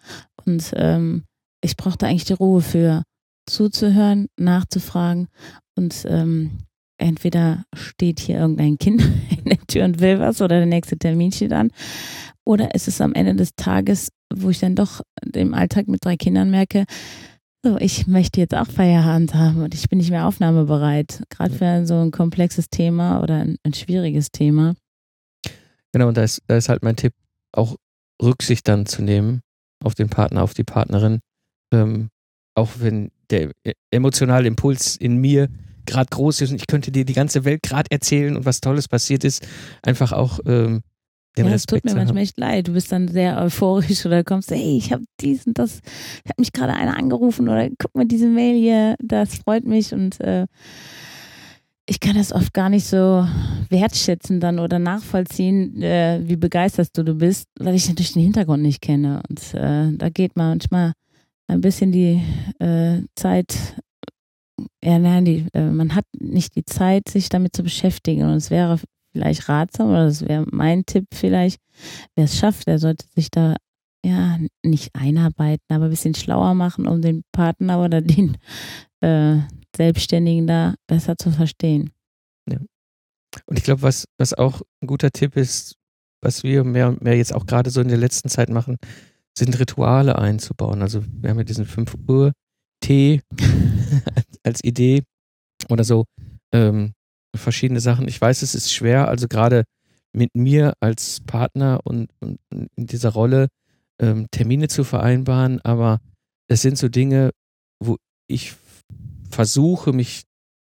und 0.45 0.71
ähm, 0.75 1.23
ich 1.63 1.75
brauchte 1.75 2.05
eigentlich 2.05 2.25
die 2.25 2.33
Ruhe 2.33 2.61
für 2.61 3.03
zuzuhören, 3.49 4.27
nachzufragen 4.37 5.27
und 5.75 6.05
ähm, 6.07 6.59
entweder 6.97 7.65
steht 7.73 8.19
hier 8.19 8.39
irgendein 8.39 8.77
Kind 8.77 9.01
in 9.29 9.45
der 9.45 9.65
Tür 9.67 9.85
und 9.85 9.99
will 9.99 10.19
was 10.19 10.41
oder 10.41 10.57
der 10.57 10.67
nächste 10.67 10.97
Termin 10.97 11.31
steht 11.31 11.53
an 11.53 11.71
oder 12.45 12.75
ist 12.75 12.87
es 12.87 13.01
am 13.01 13.13
Ende 13.13 13.35
des 13.35 13.55
Tages, 13.55 14.09
wo 14.33 14.49
ich 14.49 14.59
dann 14.59 14.75
doch 14.75 15.01
im 15.33 15.53
Alltag 15.53 15.87
mit 15.87 16.05
drei 16.05 16.17
Kindern 16.17 16.51
merke, 16.51 16.85
so, 17.63 17.77
ich 17.77 18.07
möchte 18.07 18.39
jetzt 18.39 18.55
auch 18.55 18.67
Feierabend 18.67 19.35
haben 19.35 19.63
und 19.63 19.75
ich 19.75 19.87
bin 19.87 19.99
nicht 19.99 20.09
mehr 20.09 20.27
aufnahmebereit, 20.27 21.23
gerade 21.29 21.53
für 21.53 21.85
so 21.85 21.95
ein 21.95 22.09
komplexes 22.09 22.69
Thema 22.69 23.21
oder 23.21 23.35
ein, 23.35 23.57
ein 23.63 23.73
schwieriges 23.73 24.31
Thema. 24.31 24.73
Genau, 25.93 26.07
und 26.07 26.17
da 26.17 26.23
ist, 26.23 26.41
da 26.47 26.57
ist 26.57 26.69
halt 26.69 26.83
mein 26.83 26.95
Tipp, 26.95 27.13
auch 27.51 27.75
Rücksicht 28.21 28.67
dann 28.67 28.85
zu 28.85 29.01
nehmen 29.01 29.41
auf 29.83 29.95
den 29.95 30.09
Partner, 30.09 30.43
auf 30.43 30.53
die 30.53 30.63
Partnerin, 30.63 31.19
ähm, 31.73 32.09
auch 32.55 32.69
wenn 32.79 33.11
der 33.29 33.51
emotionale 33.91 34.47
Impuls 34.47 34.95
in 34.95 35.17
mir 35.17 35.49
gerade 35.85 36.09
groß 36.09 36.41
ist 36.41 36.51
und 36.51 36.57
ich 36.57 36.67
könnte 36.67 36.91
dir 36.91 37.05
die 37.05 37.13
ganze 37.13 37.43
Welt 37.43 37.63
gerade 37.63 37.89
erzählen 37.89 38.35
und 38.35 38.45
was 38.45 38.61
Tolles 38.61 38.87
passiert 38.87 39.23
ist, 39.23 39.47
einfach 39.81 40.11
auch 40.11 40.39
ähm, 40.45 40.81
ja, 41.37 41.47
es 41.47 41.65
tut 41.65 41.85
mir 41.85 41.95
manchmal 41.95 42.23
echt 42.23 42.37
leid. 42.37 42.67
Du 42.67 42.73
bist 42.73 42.91
dann 42.91 43.07
sehr 43.07 43.41
euphorisch 43.41 44.05
oder 44.05 44.21
kommst, 44.23 44.51
hey, 44.51 44.77
ich 44.77 44.91
habe 44.91 45.05
dies 45.21 45.47
und 45.47 45.57
das, 45.57 45.79
ich 46.25 46.29
habe 46.29 46.39
mich 46.39 46.51
gerade 46.51 46.73
einer 46.73 46.97
angerufen 46.97 47.47
oder 47.47 47.69
guck 47.79 47.95
mal 47.95 48.05
diese 48.05 48.27
Mail 48.27 48.59
hier, 48.59 48.95
das 49.01 49.35
freut 49.35 49.65
mich 49.65 49.93
und 49.93 50.19
äh, 50.19 50.45
ich 51.91 51.99
kann 51.99 52.15
das 52.15 52.31
oft 52.31 52.53
gar 52.53 52.69
nicht 52.69 52.85
so 52.87 53.27
wertschätzen 53.67 54.39
dann 54.39 54.59
oder 54.59 54.79
nachvollziehen, 54.79 55.81
äh, 55.81 56.21
wie 56.23 56.37
begeistert 56.37 56.97
du 56.97 57.03
du 57.03 57.15
bist, 57.15 57.49
weil 57.59 57.75
ich 57.75 57.89
natürlich 57.89 58.13
den 58.13 58.21
Hintergrund 58.21 58.63
nicht 58.63 58.81
kenne. 58.81 59.21
Und 59.27 59.53
äh, 59.53 59.91
da 59.97 60.07
geht 60.07 60.37
manchmal 60.37 60.93
ein 61.47 61.59
bisschen 61.59 61.91
die 61.91 62.21
äh, 62.59 63.01
Zeit, 63.15 63.75
ja 64.81 64.99
nein, 64.99 65.25
die, 65.25 65.47
äh, 65.53 65.69
man 65.69 65.93
hat 65.93 66.05
nicht 66.17 66.55
die 66.55 66.63
Zeit, 66.63 67.09
sich 67.09 67.27
damit 67.27 67.53
zu 67.53 67.61
beschäftigen. 67.61 68.23
Und 68.23 68.35
es 68.35 68.51
wäre 68.51 68.79
vielleicht 69.11 69.49
ratsam 69.49 69.89
oder 69.89 70.05
das 70.05 70.25
wäre 70.25 70.45
mein 70.49 70.85
Tipp 70.85 71.07
vielleicht, 71.13 71.59
wer 72.15 72.23
es 72.23 72.37
schafft, 72.37 72.67
der 72.67 72.79
sollte 72.79 73.05
sich 73.17 73.29
da 73.31 73.57
ja 74.05 74.39
nicht 74.63 74.95
einarbeiten, 74.95 75.65
aber 75.67 75.85
ein 75.85 75.91
bisschen 75.91 76.15
schlauer 76.15 76.53
machen, 76.53 76.87
um 76.87 77.01
den 77.01 77.23
Partner 77.33 77.83
oder 77.83 77.99
den 77.99 78.37
äh, 79.01 79.39
Selbstständigen 79.75 80.47
da 80.47 80.75
besser 80.87 81.17
zu 81.17 81.31
verstehen. 81.31 81.91
Ja. 82.49 82.59
Und 83.45 83.57
ich 83.57 83.63
glaube, 83.63 83.81
was, 83.81 84.05
was 84.17 84.33
auch 84.33 84.61
ein 84.81 84.87
guter 84.87 85.11
Tipp 85.11 85.35
ist, 85.35 85.75
was 86.21 86.43
wir 86.43 86.63
mehr 86.63 86.89
und 86.89 87.01
mehr 87.01 87.17
jetzt 87.17 87.33
auch 87.33 87.45
gerade 87.45 87.69
so 87.69 87.81
in 87.81 87.87
der 87.87 87.97
letzten 87.97 88.29
Zeit 88.29 88.49
machen, 88.49 88.77
sind 89.37 89.57
Rituale 89.59 90.17
einzubauen. 90.17 90.81
Also 90.81 91.03
wir 91.05 91.29
haben 91.29 91.37
ja 91.37 91.43
diesen 91.43 91.65
5 91.65 91.95
Uhr 92.07 92.33
Tee 92.81 93.21
als 94.43 94.63
Idee 94.63 95.03
oder 95.69 95.83
so. 95.83 96.05
Ähm, 96.53 96.93
verschiedene 97.35 97.79
Sachen. 97.79 98.07
Ich 98.07 98.19
weiß, 98.19 98.41
es 98.41 98.55
ist 98.55 98.73
schwer, 98.73 99.07
also 99.07 99.27
gerade 99.27 99.63
mit 100.13 100.35
mir 100.35 100.73
als 100.81 101.21
Partner 101.25 101.79
und, 101.85 102.09
und 102.19 102.39
in 102.51 102.87
dieser 102.87 103.09
Rolle 103.09 103.47
ähm, 104.01 104.27
Termine 104.31 104.67
zu 104.67 104.83
vereinbaren, 104.83 105.61
aber 105.61 106.01
es 106.49 106.61
sind 106.61 106.77
so 106.77 106.89
Dinge, 106.89 107.31
wo 107.79 107.97
ich 108.27 108.53
versuche, 109.31 109.93
mich 109.93 110.23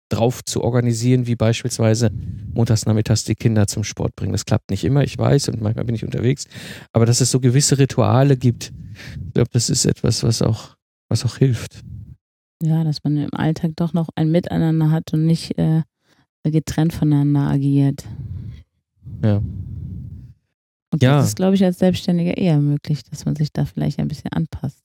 drauf 0.10 0.44
zu 0.44 0.64
organisieren, 0.64 1.28
wie 1.28 1.36
beispielsweise 1.36 2.12
montags 2.54 2.86
nachmittags 2.86 3.24
die 3.24 3.36
Kinder 3.36 3.68
zum 3.68 3.84
Sport 3.84 4.16
bringen. 4.16 4.32
Das 4.32 4.46
klappt 4.46 4.72
nicht 4.72 4.84
immer, 4.84 5.04
ich 5.04 5.18
weiß, 5.18 5.50
und 5.50 5.62
manchmal 5.62 5.86
bin 5.86 5.96
ich 5.96 6.04
unterwegs, 6.04 6.46
aber 6.92 7.06
dass 7.06 7.22
es 7.22 7.32
so 7.32 7.40
gewisse 7.40 7.78
Rituale 7.78 8.38
gibt, 8.38 8.74
ich 9.28 9.34
glaube, 9.34 9.50
das 9.54 9.70
ist 9.70 9.86
etwas, 9.86 10.24
was 10.24 10.42
auch, 10.42 10.76
was 11.10 11.26
auch 11.26 11.38
hilft. 11.38 11.82
Ja, 12.62 12.84
dass 12.84 13.04
man 13.04 13.18
im 13.18 13.34
Alltag 13.34 13.72
doch 13.76 13.94
noch 13.94 14.10
ein 14.16 14.32
Miteinander 14.32 14.92
hat 14.92 15.14
und 15.14 15.26
nicht 15.26 15.58
äh, 15.58 15.84
getrennt 16.44 16.92
voneinander 16.92 17.50
agiert. 17.50 18.04
Ja. 19.24 19.38
Und 20.92 21.04
ja. 21.04 21.18
das 21.18 21.28
ist, 21.28 21.36
glaube 21.36 21.56
ich, 21.56 21.64
als 21.64 21.80
Selbstständiger 21.80 22.36
eher 22.38 22.58
möglich, 22.58 23.04
dass 23.04 23.26
man 23.26 23.36
sich 23.36 23.54
da 23.54 23.66
vielleicht 23.66 24.00
ein 24.00 24.08
bisschen 24.08 24.32
anpasst. 24.32 24.84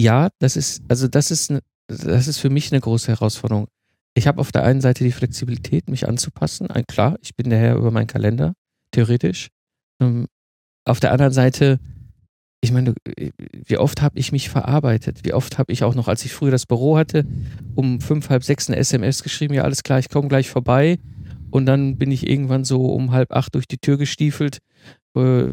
Ja, 0.00 0.30
das 0.38 0.56
ist, 0.56 0.82
also 0.88 1.08
das 1.08 1.30
ist, 1.30 1.52
das 1.90 2.28
ist 2.28 2.38
für 2.38 2.50
mich 2.50 2.72
eine 2.72 2.80
große 2.80 3.08
Herausforderung. 3.08 3.66
Ich 4.14 4.26
habe 4.26 4.40
auf 4.40 4.52
der 4.52 4.64
einen 4.64 4.80
Seite 4.80 5.04
die 5.04 5.12
Flexibilität, 5.12 5.88
mich 5.88 6.08
anzupassen. 6.08 6.68
Klar, 6.88 7.16
ich 7.22 7.36
bin 7.36 7.50
der 7.50 7.58
Herr 7.58 7.76
über 7.76 7.90
meinen 7.90 8.06
Kalender, 8.06 8.54
theoretisch. 8.90 9.48
Ähm, 10.00 10.26
auf 10.84 11.00
der 11.00 11.12
anderen 11.12 11.32
Seite 11.32 11.78
ich 12.62 12.72
meine, 12.72 12.94
wie 13.66 13.78
oft 13.78 14.02
habe 14.02 14.18
ich 14.18 14.32
mich 14.32 14.50
verarbeitet? 14.50 15.20
Wie 15.24 15.32
oft 15.32 15.56
habe 15.58 15.72
ich 15.72 15.82
auch 15.82 15.94
noch, 15.94 16.08
als 16.08 16.24
ich 16.24 16.32
früher 16.32 16.50
das 16.50 16.66
Büro 16.66 16.98
hatte, 16.98 17.24
um 17.74 18.00
fünf, 18.00 18.28
halb 18.28 18.44
sechs 18.44 18.68
eine 18.68 18.76
SMS 18.76 19.22
geschrieben, 19.22 19.54
ja, 19.54 19.62
alles 19.62 19.82
klar, 19.82 19.98
ich 19.98 20.10
komme 20.10 20.28
gleich 20.28 20.50
vorbei. 20.50 20.98
Und 21.50 21.66
dann 21.66 21.96
bin 21.96 22.10
ich 22.12 22.28
irgendwann 22.28 22.64
so 22.64 22.92
um 22.92 23.12
halb 23.12 23.32
acht 23.32 23.54
durch 23.54 23.66
die 23.66 23.78
Tür 23.78 23.96
gestiefelt. 23.96 24.58
Äh, 25.16 25.46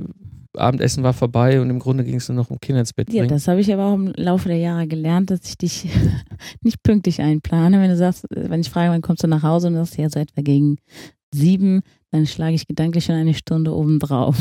Abendessen 0.58 1.04
war 1.04 1.13
vorbei 1.13 1.62
und 1.62 1.70
im 1.70 1.80
Grunde 1.80 2.04
ging 2.04 2.15
es 2.15 2.28
nur 2.30 2.36
noch 2.36 2.50
um 2.50 2.60
Kinder 2.60 2.80
ins 2.80 2.93
Bett. 2.93 3.12
Ja, 3.12 3.26
das 3.26 3.48
habe 3.48 3.62
ich 3.62 3.72
aber 3.74 3.86
auch 3.86 3.96
im 3.96 4.13
Laufe 4.15 4.50
der 4.50 4.58
Jahre 4.58 4.88
gelernt, 4.88 5.32
dass 5.32 5.48
ich 5.48 5.58
dich 5.58 5.88
nicht 6.62 6.84
pünktlich 6.84 7.22
einplane. 7.22 7.82
Wenn 7.82 7.89
du 7.89 7.98
sagst, 7.98 8.26
wenn 8.30 8.62
ich 8.62 8.70
frage, 8.70 8.91
wann 8.91 9.02
kommst 9.02 9.24
du 9.24 9.28
nach 9.28 9.43
Hause 9.43 9.67
und 9.67 9.74
du 9.74 9.80
sagst, 9.80 9.98
ja, 9.98 10.10
so 10.10 10.20
etwa 10.20 10.41
gegen 10.41 10.78
sieben, 11.34 11.82
dann 12.12 12.26
schlage 12.26 12.56
ich 12.56 12.67
gedanklich 12.67 13.06
schon 13.06 13.15
eine 13.15 13.34
Stunde 13.34 13.76
obendrauf. 13.76 14.38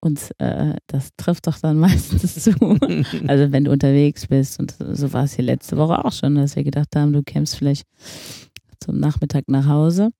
Und 0.00 0.20
äh, 0.38 0.74
das 0.86 1.10
trifft 1.16 1.46
doch 1.46 1.58
dann 1.58 1.78
meistens 1.80 2.42
zu. 2.42 2.50
also 3.26 3.52
wenn 3.52 3.64
du 3.64 3.72
unterwegs 3.72 4.26
bist. 4.26 4.60
Und 4.60 4.76
so 4.78 5.12
war 5.12 5.24
es 5.24 5.34
hier 5.34 5.44
letzte 5.44 5.76
Woche 5.76 6.04
auch 6.04 6.12
schon, 6.12 6.34
dass 6.34 6.56
wir 6.56 6.64
gedacht 6.64 6.94
haben, 6.94 7.12
du 7.12 7.22
kämst 7.22 7.56
vielleicht 7.56 7.86
zum 8.80 8.98
Nachmittag 8.98 9.44
nach 9.48 9.66
Hause 9.66 10.10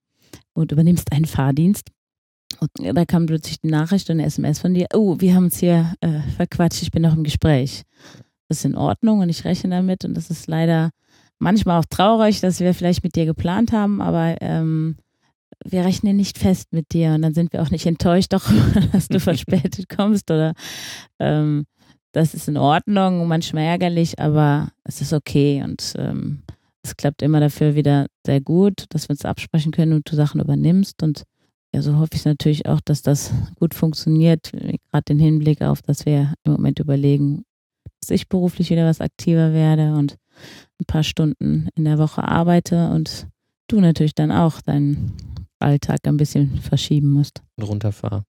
und 0.54 0.72
übernimmst 0.72 1.12
einen 1.12 1.24
Fahrdienst. 1.26 1.90
Und 2.62 2.96
da 2.96 3.04
kam 3.04 3.26
plötzlich 3.26 3.60
die 3.60 3.68
Nachricht 3.68 4.08
und 4.08 4.18
eine 4.18 4.26
SMS 4.26 4.60
von 4.60 4.72
dir, 4.72 4.86
oh, 4.94 5.16
wir 5.18 5.34
haben 5.34 5.46
uns 5.46 5.58
hier 5.58 5.94
äh, 6.00 6.20
verquatscht, 6.36 6.82
ich 6.82 6.92
bin 6.92 7.02
noch 7.02 7.14
im 7.14 7.24
Gespräch. 7.24 7.82
Das 8.48 8.58
ist 8.58 8.64
in 8.64 8.76
Ordnung 8.76 9.20
und 9.20 9.28
ich 9.28 9.44
rechne 9.44 9.70
damit. 9.70 10.04
Und 10.04 10.14
das 10.14 10.30
ist 10.30 10.46
leider 10.46 10.90
manchmal 11.38 11.80
auch 11.80 11.84
traurig, 11.84 12.40
dass 12.40 12.60
wir 12.60 12.72
vielleicht 12.72 13.02
mit 13.02 13.16
dir 13.16 13.26
geplant 13.26 13.72
haben, 13.72 14.00
aber 14.00 14.36
ähm, 14.40 14.96
wir 15.64 15.84
rechnen 15.84 16.16
nicht 16.16 16.38
fest 16.38 16.72
mit 16.72 16.92
dir. 16.92 17.14
Und 17.14 17.22
dann 17.22 17.34
sind 17.34 17.52
wir 17.52 17.62
auch 17.62 17.70
nicht 17.70 17.86
enttäuscht, 17.86 18.32
doch, 18.32 18.48
dass 18.92 19.08
du 19.08 19.18
verspätet 19.18 19.88
kommst 19.94 20.30
oder? 20.30 20.54
Ähm, 21.18 21.64
das 22.12 22.34
ist 22.34 22.46
in 22.46 22.58
Ordnung, 22.58 23.26
manchmal 23.26 23.64
ärgerlich, 23.64 24.18
aber 24.18 24.68
es 24.84 25.00
ist 25.00 25.12
okay. 25.12 25.62
Und 25.64 25.94
ähm, 25.96 26.42
es 26.82 26.96
klappt 26.96 27.22
immer 27.22 27.40
dafür 27.40 27.74
wieder 27.74 28.06
sehr 28.24 28.40
gut, 28.40 28.84
dass 28.90 29.08
wir 29.08 29.14
uns 29.14 29.24
absprechen 29.24 29.72
können 29.72 29.94
und 29.94 30.10
du 30.10 30.14
Sachen 30.14 30.40
übernimmst. 30.40 31.02
Und 31.02 31.24
ja, 31.74 31.80
so 31.80 31.98
hoffe 31.98 32.10
ich 32.14 32.24
natürlich 32.24 32.66
auch, 32.66 32.80
dass 32.80 33.02
das 33.02 33.32
gut 33.58 33.74
funktioniert, 33.74 34.52
gerade 34.52 35.04
den 35.08 35.18
Hinblick 35.18 35.62
auf, 35.62 35.80
dass 35.82 36.04
wir 36.04 36.34
im 36.44 36.52
Moment 36.52 36.78
überlegen, 36.78 37.44
dass 38.00 38.10
ich 38.10 38.28
beruflich 38.28 38.70
wieder 38.70 38.86
was 38.86 39.00
aktiver 39.00 39.52
werde 39.52 39.94
und 39.94 40.16
ein 40.80 40.86
paar 40.86 41.02
Stunden 41.02 41.68
in 41.74 41.84
der 41.84 41.98
Woche 41.98 42.22
arbeite 42.24 42.90
und 42.90 43.26
du 43.68 43.80
natürlich 43.80 44.14
dann 44.14 44.30
auch 44.30 44.60
deinen 44.60 45.12
Alltag 45.58 46.00
ein 46.04 46.16
bisschen 46.16 46.60
verschieben 46.60 47.10
musst. 47.10 47.42
Und 47.56 47.64
runterfahren. 47.64 48.24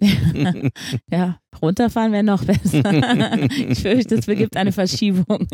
ja, 1.10 1.38
runterfahren 1.62 2.12
wäre 2.12 2.24
noch 2.24 2.44
besser. 2.44 2.82
ich 3.50 3.80
fürchte, 3.82 4.16
es 4.16 4.26
begibt 4.26 4.56
eine 4.56 4.72
Verschiebung. 4.72 5.46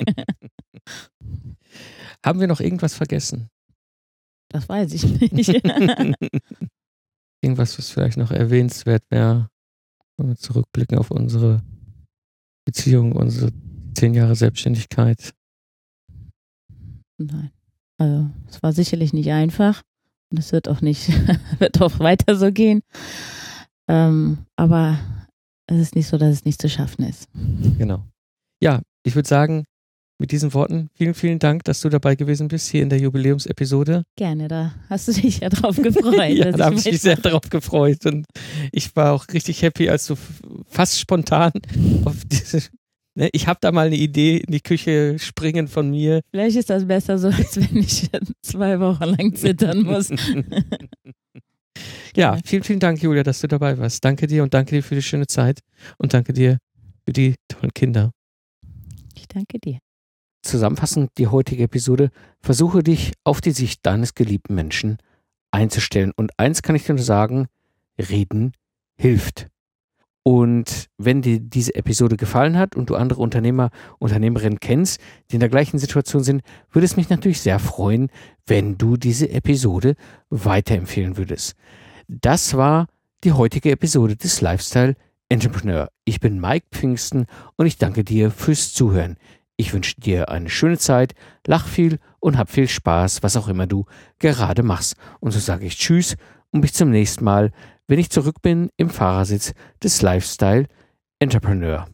Haben 2.25 2.41
wir 2.41 2.47
noch 2.47 2.61
irgendwas 2.61 2.95
vergessen? 2.95 3.51
Das 4.49 4.69
weiß 4.69 4.95
ich 4.95 5.33
nicht. 5.33 5.61
irgendwas, 7.43 7.79
was 7.79 7.91
vielleicht 7.91 8.17
noch 8.17 8.31
erwähnenswert 8.31 9.03
wäre, 9.11 9.49
wenn 10.17 10.29
wir 10.29 10.37
zurückblicken 10.37 10.99
auf 10.99 11.11
unsere 11.11 11.63
Beziehung, 12.65 13.13
unsere 13.13 13.53
zehn 13.95 14.15
Jahre 14.15 14.37
Selbstständigkeit. 14.37 15.35
Nein. 17.19 17.51
Also, 17.99 18.31
es 18.49 18.63
war 18.63 18.73
sicherlich 18.73 19.13
nicht 19.13 19.31
einfach. 19.31 19.83
Und 20.31 20.39
es 20.39 20.53
wird 20.53 20.69
auch 20.69 20.81
nicht, 20.81 21.09
wird 21.59 21.81
auch 21.83 21.99
weiter 21.99 22.37
so 22.37 22.53
gehen. 22.53 22.83
Ähm, 23.89 24.47
aber 24.57 24.99
es 25.67 25.79
ist 25.79 25.97
nicht 25.97 26.07
so, 26.07 26.17
dass 26.17 26.31
es 26.31 26.45
nicht 26.45 26.61
zu 26.63 26.69
schaffen 26.69 27.05
ist. 27.05 27.29
Genau. 27.79 28.05
Ja, 28.63 28.83
ich 29.03 29.15
würde 29.15 29.29
sagen, 29.29 29.65
mit 30.21 30.33
diesen 30.33 30.53
Worten 30.55 30.91
vielen, 30.95 31.15
vielen 31.15 31.39
Dank, 31.39 31.65
dass 31.65 31.81
du 31.81 31.89
dabei 31.89 32.15
gewesen 32.15 32.49
bist 32.49 32.69
hier 32.69 32.83
in 32.83 32.91
der 32.91 33.01
Jubiläumsepisode. 33.01 34.05
Gerne, 34.17 34.49
da 34.49 34.75
hast 34.89 35.09
du 35.09 35.13
dich 35.13 35.41
ja 35.41 35.49
drauf 35.49 35.77
gefreut. 35.77 36.15
ja, 36.31 36.53
da 36.53 36.67
habe 36.67 36.77
ich 36.77 36.87
ich 36.87 36.93
mich 36.93 37.01
sehr 37.01 37.17
drauf 37.17 37.49
gefreut 37.49 38.05
und 38.07 38.27
ich 38.71 38.95
war 38.95 39.13
auch 39.13 39.27
richtig 39.33 39.63
happy, 39.63 39.89
als 39.89 40.07
du 40.07 40.17
fast 40.69 41.01
spontan 41.01 41.53
auf 42.05 42.17
diese. 42.27 42.63
Ne, 43.17 43.29
ich 43.33 43.49
habe 43.49 43.59
da 43.61 43.73
mal 43.73 43.87
eine 43.87 43.97
Idee 43.97 44.37
in 44.37 44.53
die 44.53 44.61
Küche 44.61 45.19
springen 45.19 45.67
von 45.67 45.91
mir. 45.91 46.21
Vielleicht 46.31 46.57
ist 46.57 46.71
das 46.71 46.87
besser 46.87 47.19
so, 47.19 47.29
als 47.29 47.57
wenn 47.57 47.79
ich 47.79 48.09
zwei 48.43 48.79
Wochen 48.79 49.05
lang 49.05 49.35
zittern 49.35 49.83
muss. 49.83 50.11
Ja, 52.17 52.39
vielen, 52.45 52.65
vielen 52.65 52.81
Dank, 52.81 53.01
Julia, 53.01 53.23
dass 53.23 53.41
du 53.41 53.47
dabei 53.47 53.79
warst. 53.79 54.05
Danke 54.05 54.27
dir 54.27 54.43
und 54.43 54.53
danke 54.53 54.75
dir 54.75 54.83
für 54.83 54.97
die 54.97 55.03
schöne 55.03 55.29
Zeit 55.29 55.61
und 55.97 56.13
danke 56.13 56.33
dir 56.33 56.59
für 57.05 57.13
die 57.13 57.37
tollen 57.47 57.73
Kinder. 57.73 58.11
Ich 59.15 59.29
danke 59.29 59.59
dir. 59.61 59.79
Zusammenfassend 60.43 61.11
die 61.19 61.27
heutige 61.27 61.65
Episode, 61.65 62.11
versuche 62.41 62.83
dich 62.83 63.13
auf 63.25 63.41
die 63.41 63.53
Sicht 63.53 63.85
deines 63.85 64.15
geliebten 64.15 64.55
Menschen 64.55 64.99
einzustellen. 65.51 66.13
Und 66.17 66.33
eins 66.39 66.63
kann 66.63 66.77
ich 66.77 66.85
dir 66.85 66.95
nur 66.95 67.05
sagen, 67.05 67.49
reden 67.99 68.53
hilft. 68.97 69.49
Und 70.23 70.89
wenn 70.99 71.23
dir 71.23 71.41
diese 71.41 71.75
Episode 71.75 72.17
gefallen 72.17 72.59
hat 72.59 72.77
und 72.77 72.91
du 72.91 72.95
andere 72.95 73.23
Unternehmer, 73.23 73.71
Unternehmerinnen 73.99 74.61
kennst, 74.61 75.01
die 75.31 75.37
in 75.37 75.41
der 75.41 75.49
gleichen 75.49 75.79
Situation 75.79 76.23
sind, 76.23 76.43
würde 76.71 76.85
es 76.85 76.97
mich 76.97 77.09
natürlich 77.09 77.41
sehr 77.41 77.59
freuen, 77.59 78.11
wenn 78.47 78.77
du 78.77 78.97
diese 78.97 79.31
Episode 79.31 79.95
weiterempfehlen 80.29 81.17
würdest. 81.17 81.55
Das 82.07 82.55
war 82.55 82.87
die 83.25 83.33
heutige 83.33 83.71
Episode 83.71 84.17
des 84.17 84.41
Lifestyle 84.41 84.95
Entrepreneur. 85.31 85.89
Ich 86.05 86.21
bin 86.21 86.41
Mike 86.41 86.67
Pfingsten 86.71 87.27
und 87.57 87.67
ich 87.67 87.79
danke 87.79 88.05
dir 88.05 88.31
fürs 88.31 88.75
Zuhören. 88.75 89.17
Ich 89.61 89.75
wünsche 89.75 90.01
dir 90.01 90.31
eine 90.31 90.49
schöne 90.49 90.79
Zeit, 90.79 91.13
lach 91.47 91.67
viel 91.67 91.99
und 92.19 92.39
hab 92.39 92.49
viel 92.49 92.67
Spaß, 92.67 93.23
was 93.23 93.37
auch 93.37 93.47
immer 93.47 93.67
du 93.67 93.85
gerade 94.19 94.63
machst. 94.63 94.97
Und 95.21 95.33
so 95.33 95.39
sage 95.39 95.67
ich 95.67 95.77
Tschüss 95.77 96.17
und 96.51 96.63
bis 96.63 96.73
zum 96.73 96.89
nächsten 96.89 97.25
Mal, 97.25 97.53
wenn 97.87 97.99
ich 97.99 98.09
zurück 98.09 98.41
bin 98.41 98.71
im 98.79 98.89
Fahrersitz 98.89 99.53
des 99.83 100.01
Lifestyle 100.01 100.67
Entrepreneur. 101.19 101.87